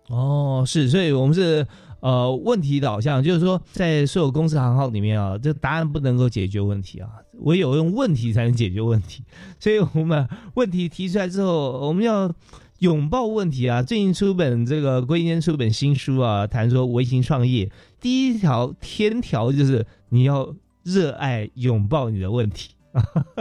[0.10, 1.66] 哦，是，所以我们是
[2.00, 7.08] 呃问题导向，就是说在所有公司行号里面啊，这答案不能够解决问题啊，
[7.42, 9.24] 唯有用问题才能解决问题。
[9.60, 12.34] 所以我们问题提出来之后，我们要
[12.80, 13.84] 拥抱问题啊。
[13.84, 22.72] 最近出本这个郭一坚出本新书啊，谈说微型创业，第一条天条就是你要热爱拥抱你的问题。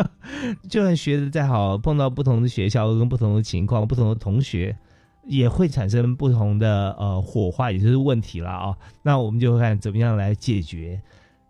[0.69, 4.77] 就算学的再好，碰到不同的学校跟不同的情况、不同的同学。
[5.29, 8.77] 也会产生不同的呃火花，也就是问题了啊。
[9.03, 11.01] 那我们就看怎么样来解决。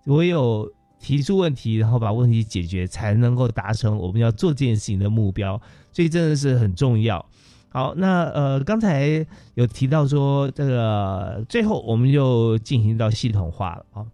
[0.06, 5.60] 唯有提出问题，然后把问题解决，才能够达成我们要做这件事情的目标。
[5.92, 7.24] 所以真的是很重要。
[7.70, 14.06] 好，那呃刚才有提到说这个最后我们就进行到系统化了啊。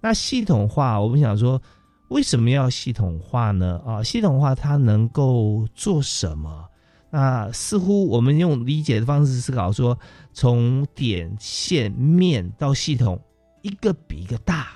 [0.00, 1.60] 那系统化，我们想说
[2.08, 3.82] 为什么要系统化呢？
[3.84, 6.69] 啊，系统化它能够做什么？
[7.10, 9.98] 那似乎我们用理解的方式思考，说
[10.32, 13.20] 从点、线、面到系统，
[13.62, 14.68] 一个比一个大，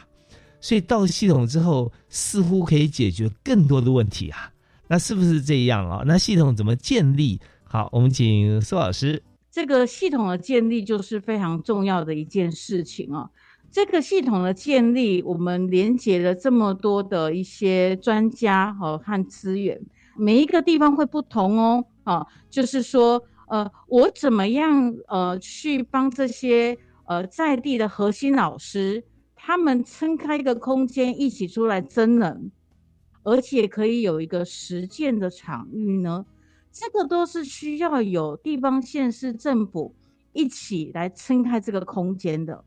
[0.61, 4.51] 所以到系统之后，似乎可以解决更多的问题啊。
[4.89, 6.03] 那是不是这样啊？
[6.07, 7.41] 那系统怎么建立？
[7.63, 9.23] 好，我们请苏老师。
[9.51, 13.31] 这个系统的建立就是非常重要的一件事情啊。
[13.71, 19.81] 这个系统的建立，我们连接了这么多的一些专家和和资源，
[20.17, 21.85] 每一个地方会不同哦。
[22.05, 32.53] 啊，就是说，呃，我怎么样呃去帮这些呃在地的核心老师，他们撑开一个空间，一起出来真人，
[33.23, 36.27] 而且可以有一个实践的场域呢？
[36.71, 39.95] 这个都是需要有地方县市政府
[40.33, 42.65] 一起来撑开这个空间的。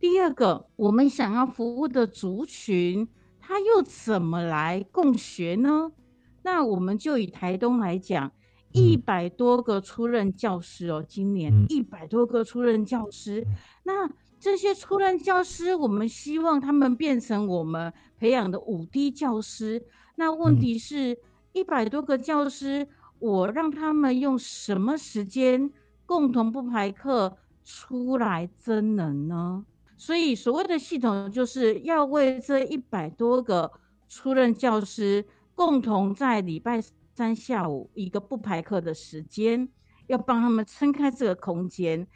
[0.00, 3.06] 第二个，我们想要服务的族群，
[3.38, 5.92] 他又怎么来共学呢？
[6.42, 8.32] 那我们就以台东来讲。
[8.74, 13.46] 一百多个出任教师哦，今年一百多个出任教师。
[13.82, 19.84] 那这些出任教师，我们希望他们变成我们培养的五 D 教师。
[20.16, 21.18] 那问题是，
[21.52, 25.70] 一百多个教师，我让他们用什么时间
[26.06, 29.66] 共同不排课出来增能呢？
[29.98, 33.70] 所以所谓的系统，就是要为这一百多个
[34.08, 36.82] 出任教师共同在礼拜。
[37.14, 39.68] 三下午一个不排课的时间，
[40.06, 42.06] 要帮他们撑开这个空间，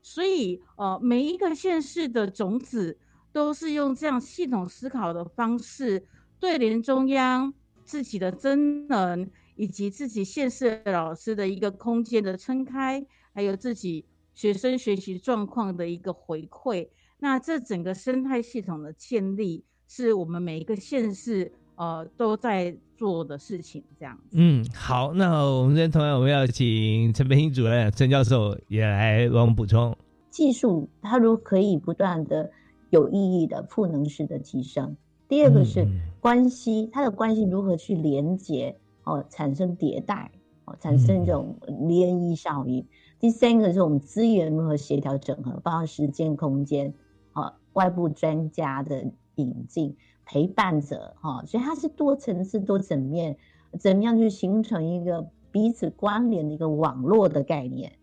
[0.00, 2.98] 所以呃，每一个县市的种子
[3.32, 6.06] 都是用这样系统思考的方式，
[6.40, 7.52] 对联中央
[7.84, 16.88] 自己的真人以及自己县市老师的一个空间的撑开，还有自己学生学习状况的一个回馈。
[17.18, 21.52] 那这整个生态系统的建立，是我们每一个县市。
[21.80, 24.18] 呃，都在做的事情这样。
[24.32, 29.96] 嗯，好，那我们今天同样我们要请陈培英主任、陈教授也来帮我们补充。
[30.28, 32.50] 技术它如果可以不断的
[32.90, 34.94] 有意义的赋能式的提升。
[35.26, 35.88] 第二个是
[36.20, 40.30] 关系，它的关系如何去连接哦，产生迭代
[40.66, 42.86] 哦，产生这种涟漪效应。
[43.18, 46.92] 第三个是我们资源如何协调整合，包括时间、空间，
[47.32, 49.96] 哦，外部专家的引进、
[50.30, 53.36] 陪伴者，哈，所以它是多层次、多层面，
[53.80, 57.94] 怎么样去形成一个彼此关联的一个网络的概念，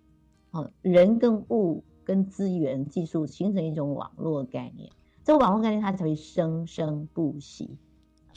[0.51, 4.91] 哦，人跟物跟资源、技术形成一种网络概念。
[5.23, 7.77] 这个网络概念它才会生生不息。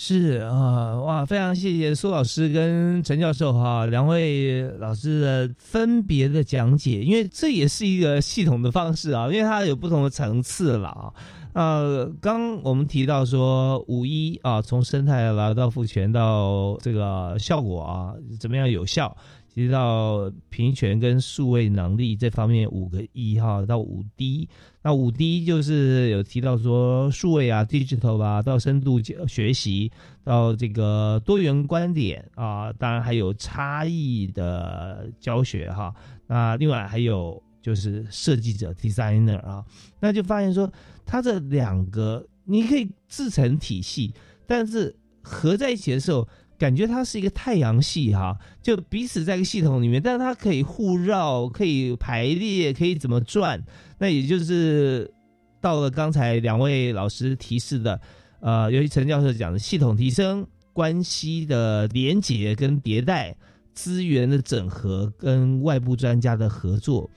[0.02, 11.12] 是啊，哇，非常谢谢苏老师跟陈教授哈两位老师的分别的讲解，因为这也是一个系统的方式啊，因为它有不同的层次了啊。
[11.52, 19.14] 呃，刚我们提到说五一啊，从生态来到复权到这个效果啊，怎么样有效？
[19.60, 24.48] 提到平权跟数位能力这方面五个一哈到五 D，
[24.82, 28.98] 那五 D 就是有提到说数位啊，digital 啊，到深度
[29.28, 29.92] 学习，
[30.24, 35.94] 到这个多元观点啊，当然还有差异的教学哈。
[36.26, 39.62] 那另外还有就是设计者 designer 啊，
[40.00, 40.72] 那就发现说
[41.04, 44.14] 它这两个你可以自成体系，
[44.46, 46.26] 但是合在一起的时候。
[46.60, 53.64] 感觉它是一个太阳系哈，就彼此在一个系统里面，但是它可以互绕，可以排列，可以怎么转？
[53.96, 55.10] 那也就是
[55.58, 57.98] 到了刚才两位老师提示的，
[58.40, 63.34] 呃，尤其陈教授讲的系统提升、关系的连结跟迭代、
[63.72, 67.08] 资源的整合跟外部专家的合作。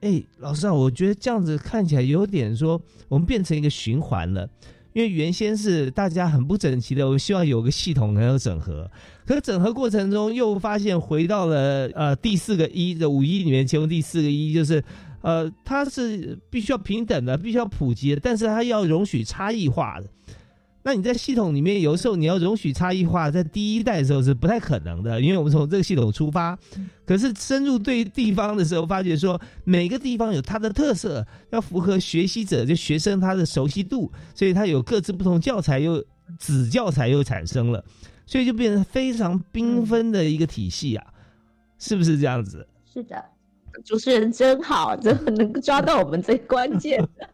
[0.00, 4.48] 哎，老师啊，我觉得这样子看起来有点说，我们变成一个循环了。
[4.92, 8.90] 因为原先是大家很不整齐的，我希望有个系统能够整合，
[9.24, 14.82] 可是整合过程中又发现回到了呃第四个一的五一里面，其中第四个一就是，
[15.22, 20.06] 呃，它是必须要平等的，必须要普及的，但是它要容许差异化的。
[20.82, 26.58] 那你在系统里面，有时候你要容许差异化，在第一代的时候是不太可能的，因为我们从这个系统出发。
[27.04, 36.02] 可是深入对地方的时候，发觉说每个地方有它的特色，要符合学习者就学生他的熟悉度，所以他有各自不同教材，又
[36.38, 37.84] 子教材又产生了，
[38.24, 41.06] 所以就变成非常缤纷的一个体系啊，
[41.78, 42.66] 是不是这样子？
[42.90, 43.22] 是的，
[43.84, 47.28] 主持人真好，真的能够抓到我们最关键的。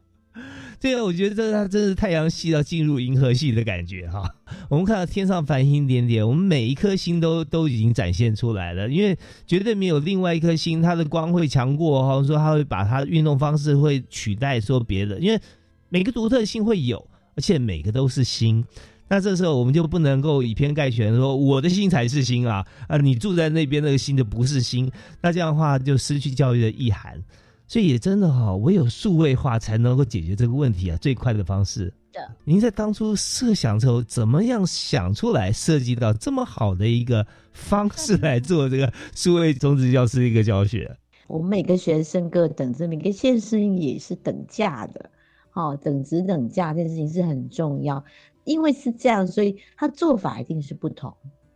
[0.78, 4.28] 这个我觉得这它真是太阳系要进入银河系的感觉哈。
[4.68, 9.16] 我们看到天上繁星点点，我们每一颗星都都已经展现出来了，因为
[9.46, 15.40] 绝对没有另外一颗星它的光会强过哈，说它会把它的运动方式会取代说别的，因为
[15.88, 16.98] 每个独特性会有，
[17.34, 18.64] 而且每个都是星。
[19.08, 24.90] 那这时候我们就不能够以偏概全，说我的星才是星啊啊，你住在那边那个星就不是星，
[25.22, 27.22] 那这样的话就失去教育的意涵。
[27.68, 31.92] 所以也真的哈，唯有数位化才能够解决这个问题啊，最快的方式。
[32.12, 40.96] 的，您在当初设想时候，怎么样想出来设计到这么好的一个方式来做这个数位中职教师一个教学？
[41.26, 45.10] 我们每个学生各等值，每个先生也是等价的，
[45.52, 48.04] 哦，等值等价这件事情是很重要，
[48.44, 51.12] 因为是这样，所以他做法一定是不同。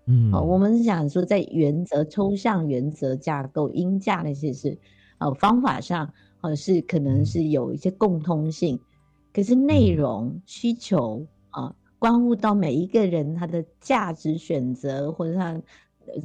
[0.07, 4.77] 嗯，哦，我们想说在原则、抽象原则架构、音价那些是。
[5.21, 8.81] 呃，方法上，呃，是可能是有一些共通性，
[9.33, 15.61] 可是内容需求啊，关乎到每一个人他的价值选择，或者他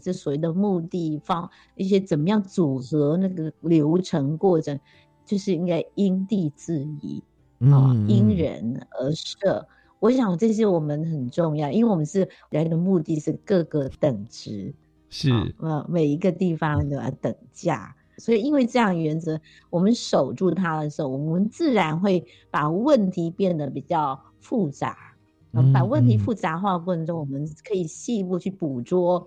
[0.01, 4.79] 这所谓的目的方一些怎么样组合那个流程过程，
[5.25, 7.21] 就是应该因地制宜
[7.59, 9.67] 啊，因人而设。
[9.99, 14.73] 我想这些我们很重要，因为我们是人的目的是各个等值，
[15.09, 15.29] 是
[15.59, 17.93] 呃每一个地方都要等价。
[18.17, 19.39] 所以，因为这样原则，
[19.69, 24.97] 我们守住它的时候，我们自然会把问题变得比较复杂。
[25.73, 29.25] 把问题复杂化过程中，我们可以细部去捕捉，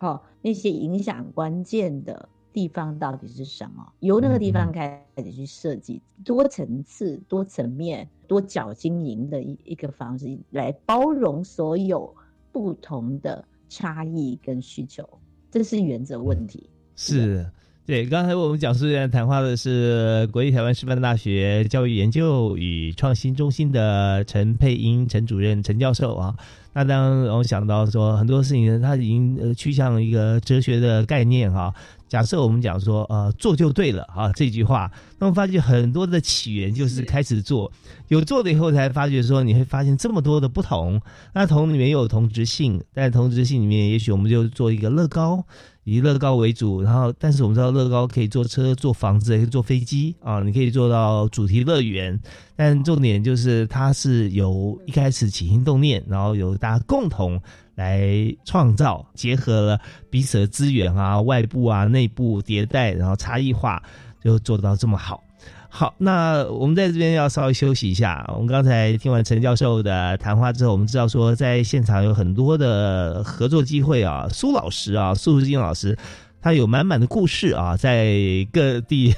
[0.00, 3.90] 哦，那些影响关键的地方到底是什么？
[4.00, 12.14] 由那个地方开始去设计多层次、多层面、多角经营的一一个方式，来包容所有
[12.52, 15.08] 不同的差异跟需求。
[15.50, 16.68] 这是原则问题。
[16.94, 17.50] 是。
[17.90, 26.32] 对，刚才我们讲述院谈话的是国立台湾师范大学教育研究与创新中心的陈佩英陈主任陈教授啊。
[26.72, 31.74] 那当我想到说很多事情，他已经呃趋向一个哲学的概念哈。
[32.06, 34.88] 假设我们讲说呃做就对了啊这句话，
[35.18, 37.72] 那么发觉很多的起源就是开始做，
[38.06, 41.00] 有做了以后才发觉说你会发现这么多的不同。
[41.34, 45.44] 那同里面又有同质性，但同质性里面，也许我们就做一个乐高。
[45.92, 52.16] 以乐高为主，然后但是我们知道乐高可以坐车、坐房子，也可以坐飞机啊，你可以做到主题乐园。
[52.54, 57.42] 但重点就是它是由一开始起心动念，然后由大家共同
[57.74, 58.08] 来
[58.44, 63.82] 创造，结合了彼此的资源啊、外部啊、内部迭代，然后差异化，
[64.22, 65.24] 就做到这么好。
[65.72, 68.28] 好，那我们在这边要稍微休息一下。
[68.34, 74.28] 我们刚才听完陈教授的谈话之后，我们知道说在现场有很多的合作机会啊。
[74.30, 75.96] 苏老师啊，苏淑金老师，
[76.42, 78.16] 他有满满的故事啊，在
[78.52, 79.14] 各地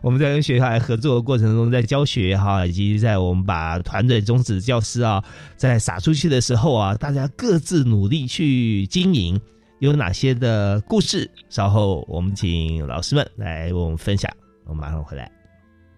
[0.00, 5.22] 我们在跟学校来合作的过程中，在教学哈，以及在我们把团队终止教师啊，
[5.56, 9.38] 在撒出去的时候啊，大家各自努力去经营，
[9.80, 11.28] 有哪些的故事？
[11.50, 14.30] 稍后我们请老师们来为我们分享。
[14.64, 15.37] 我们马上回来。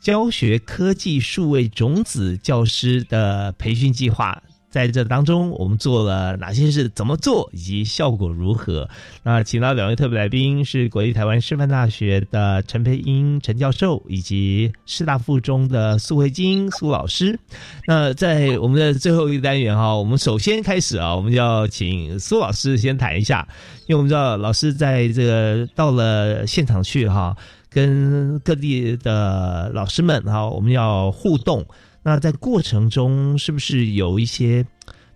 [0.00, 4.42] 教学科技数位种子教师的培训计划。
[4.70, 6.90] 在这当中，我们做了哪些事？
[6.90, 7.48] 怎么做？
[7.54, 8.88] 以及效果如何？
[9.22, 17.38] 那请到两位特别来宾是国立台湾师范大学的陈培英陈教授，以及师大附中的苏慧晶苏老师。
[17.86, 23.48] 那在我们的最后一个单元哈，我们首先开始啊，我们要请苏老师先谈一下，
[23.86, 27.34] 因为我们知道老师在这个到了现场去哈，
[27.70, 31.64] 跟各地的老师们哈，我们要互动。
[32.08, 34.64] 那在过程中，是不是有一些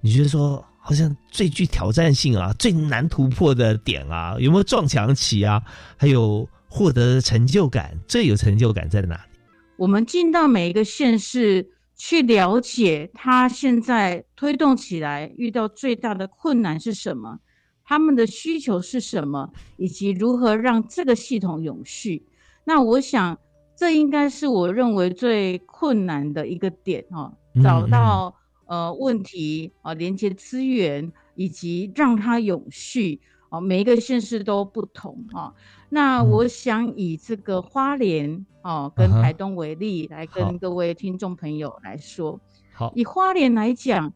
[0.03, 4.37] 你觉得说好像最具挑战性啊、最难突破的点啊？
[4.39, 5.63] 有没有撞墙期啊？
[5.97, 9.39] 还有获得成就感，最有成就感在哪里？
[9.77, 11.67] 我们进到每一个县市
[11.97, 17.39] 去了解，他现在推动起来遇到最大的困难是什么？
[17.85, 19.51] 他们的需求是什么？
[19.77, 22.27] 以及如何让这个系统永续？
[22.65, 23.39] 那我想。
[23.75, 28.35] 这应该是我认为最困难的一个点哦，找到
[28.67, 35.53] 呃问题啊，连接资源以及让它永续哦，每一个县市都不同啊。
[35.89, 42.41] 那我想以这个花莲哦跟台东为例，来跟各位听众朋友来说。
[42.73, 44.13] 好，以花莲来讲，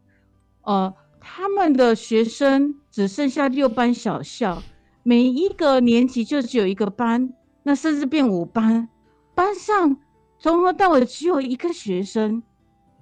[0.62, 4.62] 呃，他们的学生只剩下六班小校，
[5.02, 7.34] 每一个年级就只有一个班，
[7.64, 8.88] 那甚至变五班。
[9.36, 9.98] 班上
[10.38, 12.42] 从头到尾只有一个学生，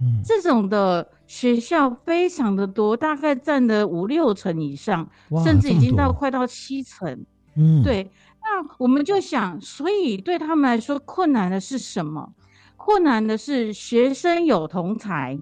[0.00, 5.08] 嗯，这种的学校非常的多，大概占了五六成以上，
[5.44, 7.24] 甚至已经到快到七成。
[7.56, 8.10] 嗯，对。
[8.42, 12.34] 那我们就想，所以对他们来说困难的是什么？
[12.76, 15.40] 困难的是学生有同才，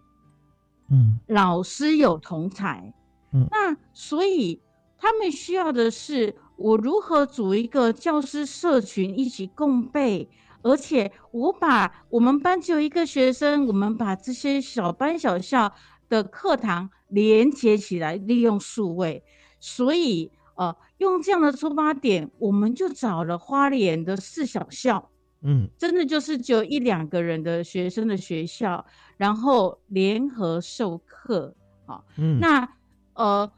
[0.91, 2.93] 嗯，老师有同才，
[3.33, 4.61] 嗯，那所以
[4.99, 10.29] 他们需要的是我如何组一个教师社群一起共备。
[10.63, 15.75] 而且我把我们班只有一个学生，我们把这些小班小校
[16.09, 19.25] 的课堂连接起来，利用数位，
[19.59, 25.11] 所以呃，用这样的出发点，我们就找了花莲的四小校，
[25.43, 28.85] 嗯，真的就是只有一两个人的学生的学校，
[29.17, 31.55] 然后联合授课，
[31.87, 32.69] 好，嗯，那
[33.15, 33.51] 呃，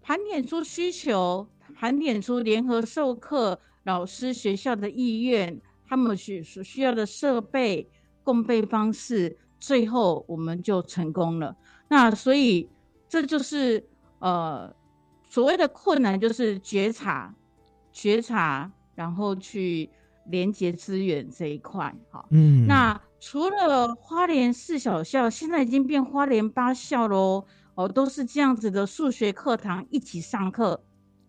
[0.00, 5.60] 盘点出需求，盘点出联合授课老师学校的意愿。
[5.88, 7.88] 他们需所需要的设备、
[8.22, 11.56] 供备方式，最后我们就成功了。
[11.88, 12.68] 那所以
[13.08, 14.70] 这就是呃
[15.28, 17.34] 所谓的困难，就是觉察、
[17.90, 19.88] 觉察，然后去
[20.26, 21.94] 连接资源这一块。
[22.10, 27.46] 好，嗯，那除了花莲四小校，现在已经变花莲八校喽。
[27.74, 30.84] 哦，都是这样子的数学课堂一起上课。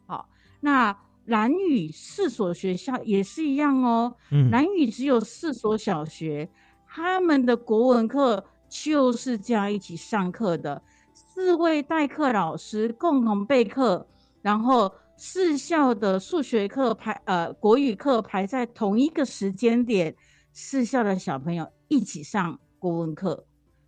[0.06, 0.28] 好，
[0.60, 0.98] 那。
[1.30, 4.16] 蓝屿四所学校也是一样哦。
[4.32, 6.50] 嗯，蓝屿只有四所小学，
[6.86, 10.82] 他们的国文课就是这样一起上课的，
[11.14, 14.06] 四位代课老师共同备课，
[14.42, 20.16] 然后四校的数学课排呃国语课排在同一个时间点，
[20.52, 23.46] 四校的小朋友一起上国文课，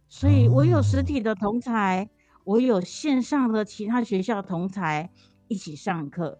[0.10, 2.10] 所以我有实体的同才，
[2.44, 5.10] 我有线上的其他学校同才
[5.48, 6.40] 一起上课。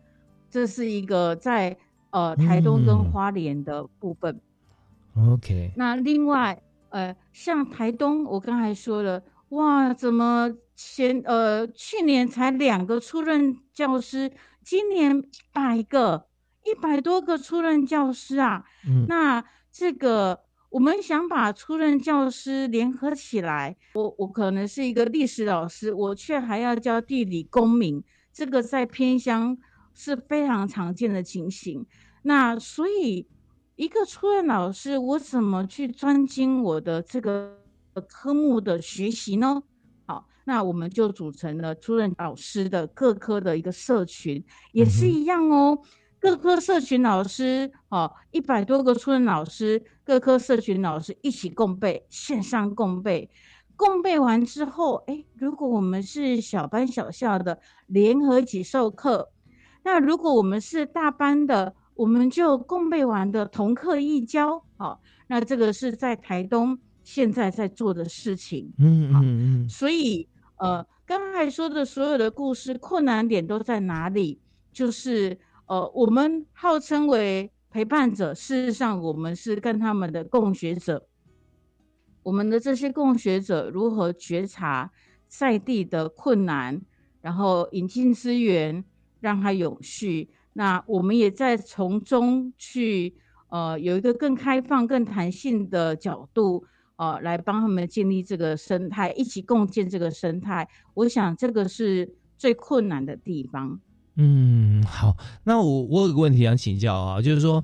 [0.52, 1.78] 这是一个在
[2.12, 4.40] 呃台东跟花莲的部分
[5.16, 5.72] ，OK。
[5.78, 14.32] 那另外呃像台东，我刚才说了，哇，怎么前呃去年才两个出任教师，
[14.62, 16.28] 今年一百个，
[16.66, 18.66] 一百多个出任教师啊？
[18.86, 29.58] 嗯，那这个我们想把出任教师联合起来，我我可能是一个历史老师，我却还要教地理公民，这个在偏乡
[29.94, 31.86] 是非常常见的情形。
[32.24, 33.28] 那所以，
[33.76, 37.58] 一个初任老师，我怎么去专精我的这个
[38.08, 39.64] 科目的学习呢？
[40.06, 45.80] 好，那我们就组成了初任老师的各科的一个社群，也是一样哦。
[46.20, 53.28] 各科社群老师，哦，一百多个初任老师，各科社群老师一起共备，线上共备，
[53.76, 59.30] 共备完之后，哎，如果我们是小班小校的，联合一起授课；
[59.84, 70.28] 那如果我们是大班的，我们就共备完的同课异教，好，那这个是在台东现在在做的事情，嗯嗯嗯，所以，
[70.58, 74.40] 呃，刚才说的所有的故事，困难点都在哪里？
[74.72, 75.40] 就是。
[75.68, 81.08] 呃，我们号称为陪伴者，事实上我们是跟他们的共学者。
[82.24, 84.92] 我们的这些共学者如何觉察
[85.30, 86.82] 在地的困难，
[87.22, 88.84] 然后引进资源，
[89.22, 90.30] 让它永续。
[90.52, 93.16] 那我们也在从中去
[93.48, 96.66] 呃有一个更开放、更弹性的角度，
[96.98, 100.68] 呃，来帮他们建立这个生态，一起共建这个生态。
[100.94, 103.80] 我想这个是最困难的地方。
[104.16, 105.16] 嗯，好，
[105.46, 107.64] 那我我有个问题想请教啊，就是说，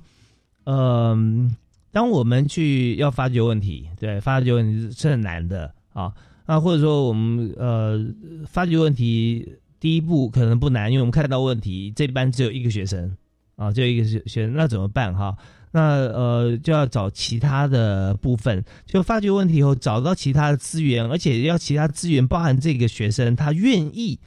[0.63, 1.53] 嗯，
[1.91, 6.13] 当我们去要发掘问题，对，发掘问题是很难的啊，
[6.45, 7.99] 那或者说我们呃
[8.47, 13.15] 发掘问题第一步可能不难，因为我们看到问题，这班只有一个学生
[13.55, 15.35] 啊，只有一个学学生，那怎么办哈？
[15.71, 24.19] 那呃就要找其他的部分，就发掘问题以后找到其他的资源，而且要其他资源包含这个学生他愿意。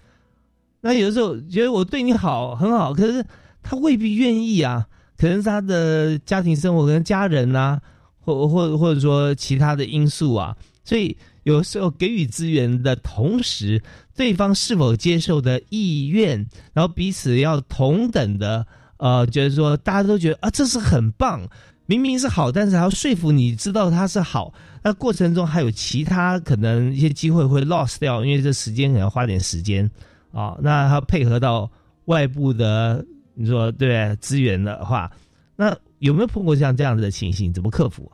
[0.82, 3.24] 那有的时候觉得我对你好很好，可是
[3.62, 4.86] 他未必愿意啊，
[5.16, 7.80] 可能是他的家庭生活跟家人呐，
[8.20, 13.82] 或或或者说其他的因素啊，所以有时候给予资源的同时，
[14.21, 18.66] 对方是否接受的意愿，然后彼此要同等的
[18.99, 21.41] 呃，觉得说大家都觉得啊这是很棒，
[21.87, 24.53] 明明是好，但是还要说服你知道它是好，
[24.83, 29.91] 那过程中还有其他可能一些机会会 lost 掉，因为这时间可能要花点时间。
[30.35, 31.71] 啊，那他配合到
[32.05, 33.03] 外部的，
[33.33, 35.11] 你说对资源的话，
[35.57, 37.51] 那有没有碰过像这样子的情形？
[37.55, 38.12] 怎么克服？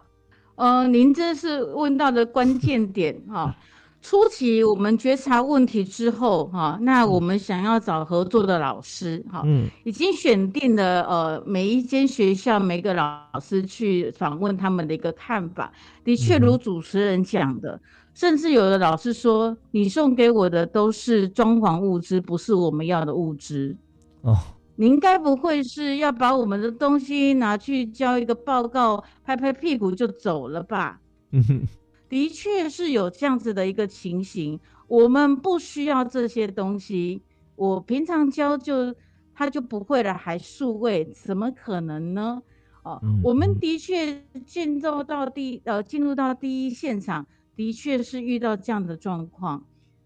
[0.55, 3.53] 呃，您这是问到的关键点哈。
[4.09, 15.73] 初期我们觉察问题之后哈，那我们想要找合作的老师哈，嗯，已经选定了呃每一间学校每个老师去访问他们的一个看法，
[16.05, 17.81] 的确如主持人讲的。
[18.15, 23.77] 甚至有的老师说：“你送给我的都是装潢物资，不是我们要的物资。”
[24.23, 24.37] 哦，
[24.77, 31.01] 您该不会是要把我们的东西拿去交一个报告，拍拍屁股就走了吧？
[31.33, 31.61] 嗯哼，
[32.09, 34.59] 的确是有这样子的一个情形。
[34.89, 37.23] 我们不需要这些东西，
[37.57, 38.95] 我平常教就
[39.35, 42.43] 他就不会了，还数位，怎么可能呢？
[42.83, 47.27] 哦，我们的确进入到第呃进入到第一现场。
[47.57, 49.65] 的确是遇到这样的状况，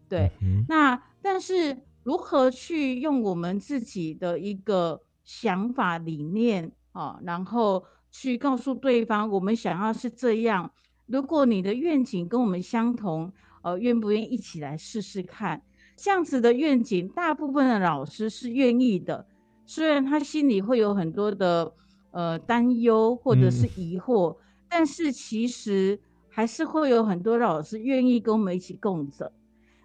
[0.09, 0.31] 对。
[0.69, 10.71] 那但是如何去用我们自己的一个想法理念啊，然后去告诉对方我们想要是这样。
[11.11, 13.33] 如果你的愿景跟我们相同，
[13.63, 15.63] 呃，愿不愿意一起来试试看？
[15.97, 19.27] 这样子的愿景，大部分的老师是愿意的，
[19.67, 21.73] 虽然他心里会有很多的
[22.13, 24.37] 呃担忧或者是疑惑，
[24.69, 26.01] 但是其实。
[26.33, 29.33] 还是会有很多老师愿意跟我们一起共着。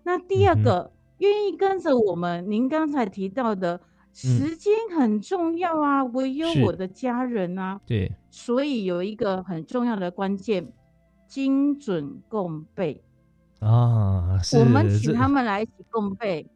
[0.04, 3.82] 那第二个，愿意跟着我们，您刚才提到的
[4.14, 10.72] 时间很重要啊，唯有我的家人啊，对，所以有一个很重要的关键，
[11.28, 13.04] 精准共备
[13.60, 14.40] 啊。
[14.60, 16.50] 我们请他们来一起共备，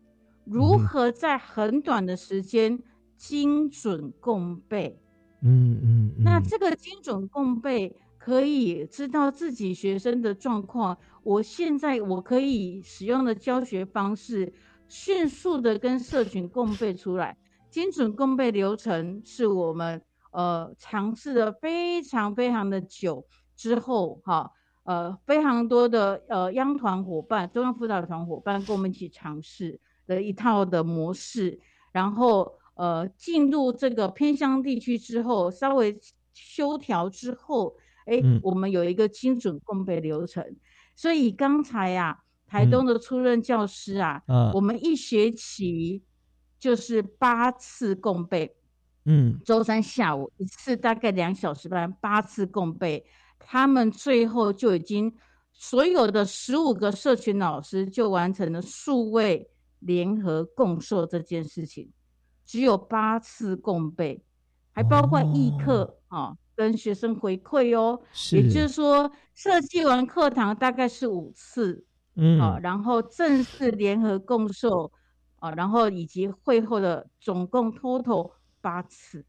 [0.45, 2.79] 如何在很短的时间
[3.17, 4.99] 精准共备？
[5.41, 7.95] 嗯嗯，那这个精准共备。
[8.21, 14.53] 可以知道自己学生的状况，我现在我可以使用的教学方式，
[14.89, 17.37] 迅速的跟社群共备出来。
[17.71, 20.01] 精准共备流程是我们
[20.31, 24.51] 呃尝试的非常非常的久之后，哈，
[24.89, 31.59] 呃非常多的呃央团伙伴、中央辅导团伙伴跟我们一起尝试的一套的模式，
[31.91, 35.99] 然后呃进入这个偏乡地区之后，稍微
[36.33, 37.75] 修调之后。
[38.05, 40.43] 哎，我们有一个精准共备流程，
[40.95, 44.23] 所以刚才呀，台东的初任教师啊，
[44.55, 46.01] 我们一学期
[46.57, 48.55] 就是八次共备，
[49.05, 53.05] 嗯，周三下午一次，大概两小时班，八次共备，
[53.39, 55.15] 他们最后就已经
[55.51, 61.91] 所有的十五个社群老师就完成了数位联合共授这件事情，
[62.45, 64.23] 只有八次共备，
[64.71, 71.85] 还包括议课啊、跟学生回馈哦，也就是说设计完课堂大概是五次，
[72.15, 74.91] 嗯啊，然后正式联合共授
[75.37, 79.25] 啊，然后以及会后的总共 total 八次。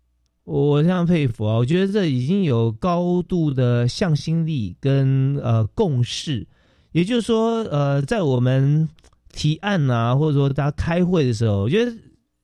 [0.51, 1.55] 我非常佩服啊！
[1.55, 6.45] 我觉得这已经有高度的向心力跟呃共识，
[6.91, 8.89] 也就是说，呃，在我们
[9.33, 11.93] 提案啊，或者说大家开会的时候，我觉得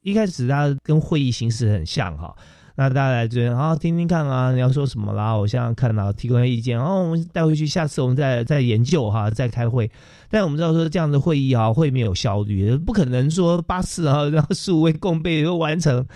[0.03, 2.33] 一开始大家跟会议形式很像哈。
[2.77, 5.35] 那大家来这边啊，听听看啊，你要说什么啦？
[5.35, 9.91] 我想想看啊，提供意见，然、后我们带回去，下次我们再再研究哈，再开会。
[10.31, 16.07] 但我们知道说这样的会议啊，会没有效率，不可能说八次啊，然后数位共备就完成。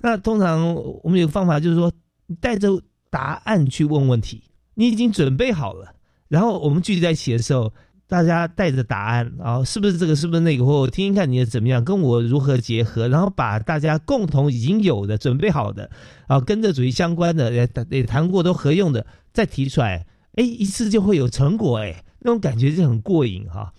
[0.00, 1.92] 那通常我们有个方法，就是说
[2.26, 2.80] 你带着
[3.10, 4.42] 答案去问问题，
[4.74, 5.94] 你已经准备好了，
[6.28, 7.72] 然后我们聚集在一起的时候，
[8.06, 15.90] 大家带着答案啊，是不是这个，是不是那个，或我听听看你的怎么样，跟我如何结合，然后把大家共同已经有的准备好的
[16.26, 23.72] 啊，跟这主义相关的也也谈过都合用的，再提出来，哎，一次就会有成果，哎，那种感觉就很过瘾哈、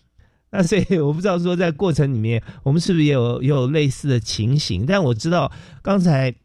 [0.54, 4.86] 那所以我不知道说在过程里面，我们是不是也有也有类似的情形？
[4.86, 5.50] 但我知道
[5.82, 6.36] 刚才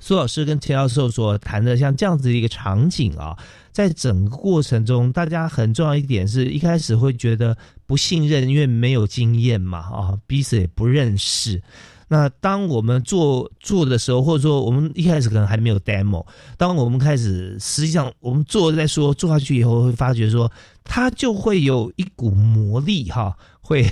[0.00, 3.36] 苏老师跟陈教授所谈的像这样子的一个场景啊，
[3.70, 7.56] 在整个过程中，大家很重要一点是一开始会觉得
[7.86, 11.62] 不信任，因为没有经验嘛，啊，彼此也不认识。
[12.08, 20.50] 那当我们做做的时候，或者说我们一开始可能还没有 demo，当我们开始实际上我们做再说做下去以后，会发觉说
[20.84, 23.86] 它就会有一股魔力哈，会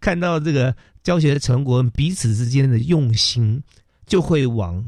[0.00, 3.62] 看到这个教学的成果，彼此之间的用心，
[4.06, 4.84] 就会往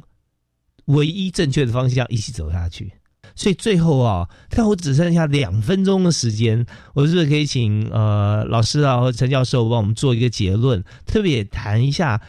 [0.87, 2.93] 唯一正确的方向一起走下去。
[3.37, 12.21] 所以最后啊，看我只剩下两分钟的时间，我是不是可以请呃老师啊和陈教授帮我们做一个结论，特别谈一下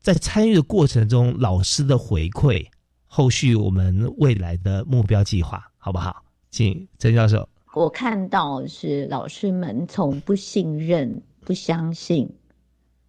[0.00, 2.66] 在参与的过程中老师的回馈，
[3.06, 6.24] 后续我们未来的目标计划，好不好？
[6.50, 7.48] 请陈教授。
[7.74, 12.34] 我看到是老师们从不信任、不相信，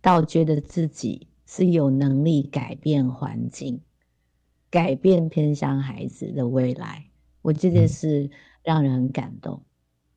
[0.02, 3.82] 到觉得自己是有能力改变环境、
[4.70, 7.06] 改变偏向孩子的未来。
[7.42, 8.30] 我这件事
[8.64, 9.64] 让人很感动，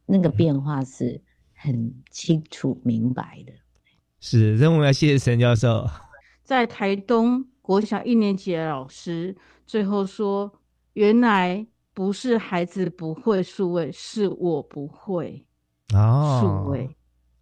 [0.05, 1.23] 那个变化是
[1.55, 3.53] 很清楚明白的。
[4.21, 5.89] 是，那我们要谢谢陈教授。
[6.45, 9.35] 在台东国小一年级的老师
[9.67, 10.53] 最后说
[10.93, 15.47] ：“原来不是孩子不会数位，是我不会
[15.95, 16.95] 哦，数位。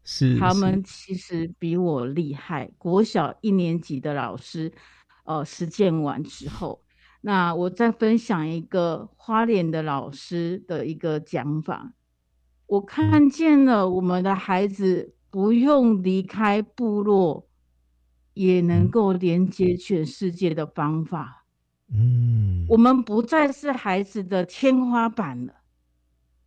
[0.04, 4.72] 是他们其实比我厉害。”国小一年级的老师，
[5.24, 6.80] 呃，实践完之后，
[7.22, 11.92] 那我再分享一个花莲的老师的一个讲法。
[12.66, 17.46] 我看见了我们的孩子不用离开部落，
[18.34, 21.44] 也能够连接全世界的方法。
[21.94, 25.54] 嗯，我们不再是孩子的天花板了。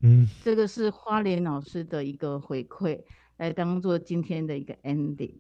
[0.02, 3.04] 嗯，这个是花莲老师的一个回馈，
[3.38, 5.40] 来当做今天的一个 ending。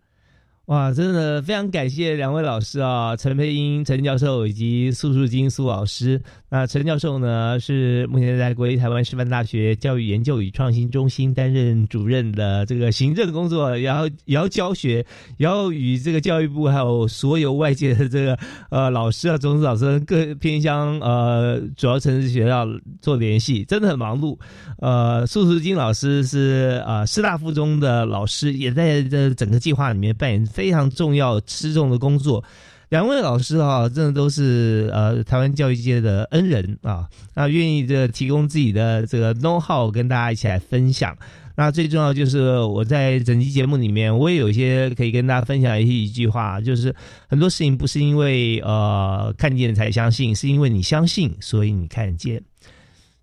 [0.67, 6.19] 哇，真的非常感谢两位老师啊，陈佩英陈教授以及苏树金苏老师。
[6.49, 15.05] 那陈教授呢，是目前在国立台湾师范大学教育研究与创新中心担任主任的这个行政工作，然后也要教学，
[15.37, 18.39] 也要与这个教育部还有所有外界的这个
[18.71, 22.65] 呃老师啊、种子老师各偏乡呃主要城市学校
[23.01, 24.35] 做联系，真的很忙碌。
[24.79, 32.41] 呃，苏树金老师是呃师大附中的老师，也在这整个计划里面扮演非常重要、吃重的工作。
[32.89, 41.17] 两位老师啊，真的都是呃台湾教育界的恩人啊，那愿意这提供自己的这个 know how 跟大家一起来分享。
[41.57, 46.95] 那最重要就是我在整期节目里面，我也有一些可以跟大家分享一些一句话，就是
[47.27, 52.41] 很多事情不是因为呃看见才相信，是因为你相信，所以你看见。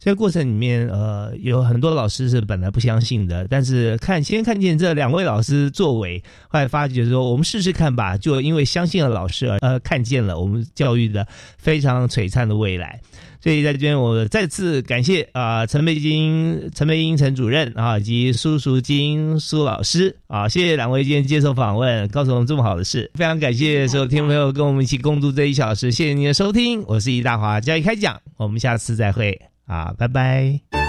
[0.05, 11.25] 这个过程里面，呃，有很多老师是本来不相信的，但是看先看见这两位老师作为，后来发觉说，我们试试看吧，就因为相信了老师而呃看见了我们教育的
[11.57, 13.01] 非常璀璨的未来。
[13.41, 29.52] 所以在这边，我再次感谢啊陈佩金、陈佩英陈主任啊，以及苏淑金苏老师啊，谢谢两位今天接受访问，告诉我们这么好的事，非常感谢所有听众朋友跟我们一起共度这一小时，谢谢您的收听，我是易大华，教育开讲，我们下次再会。
[29.73, 30.82] 啊，拜拜。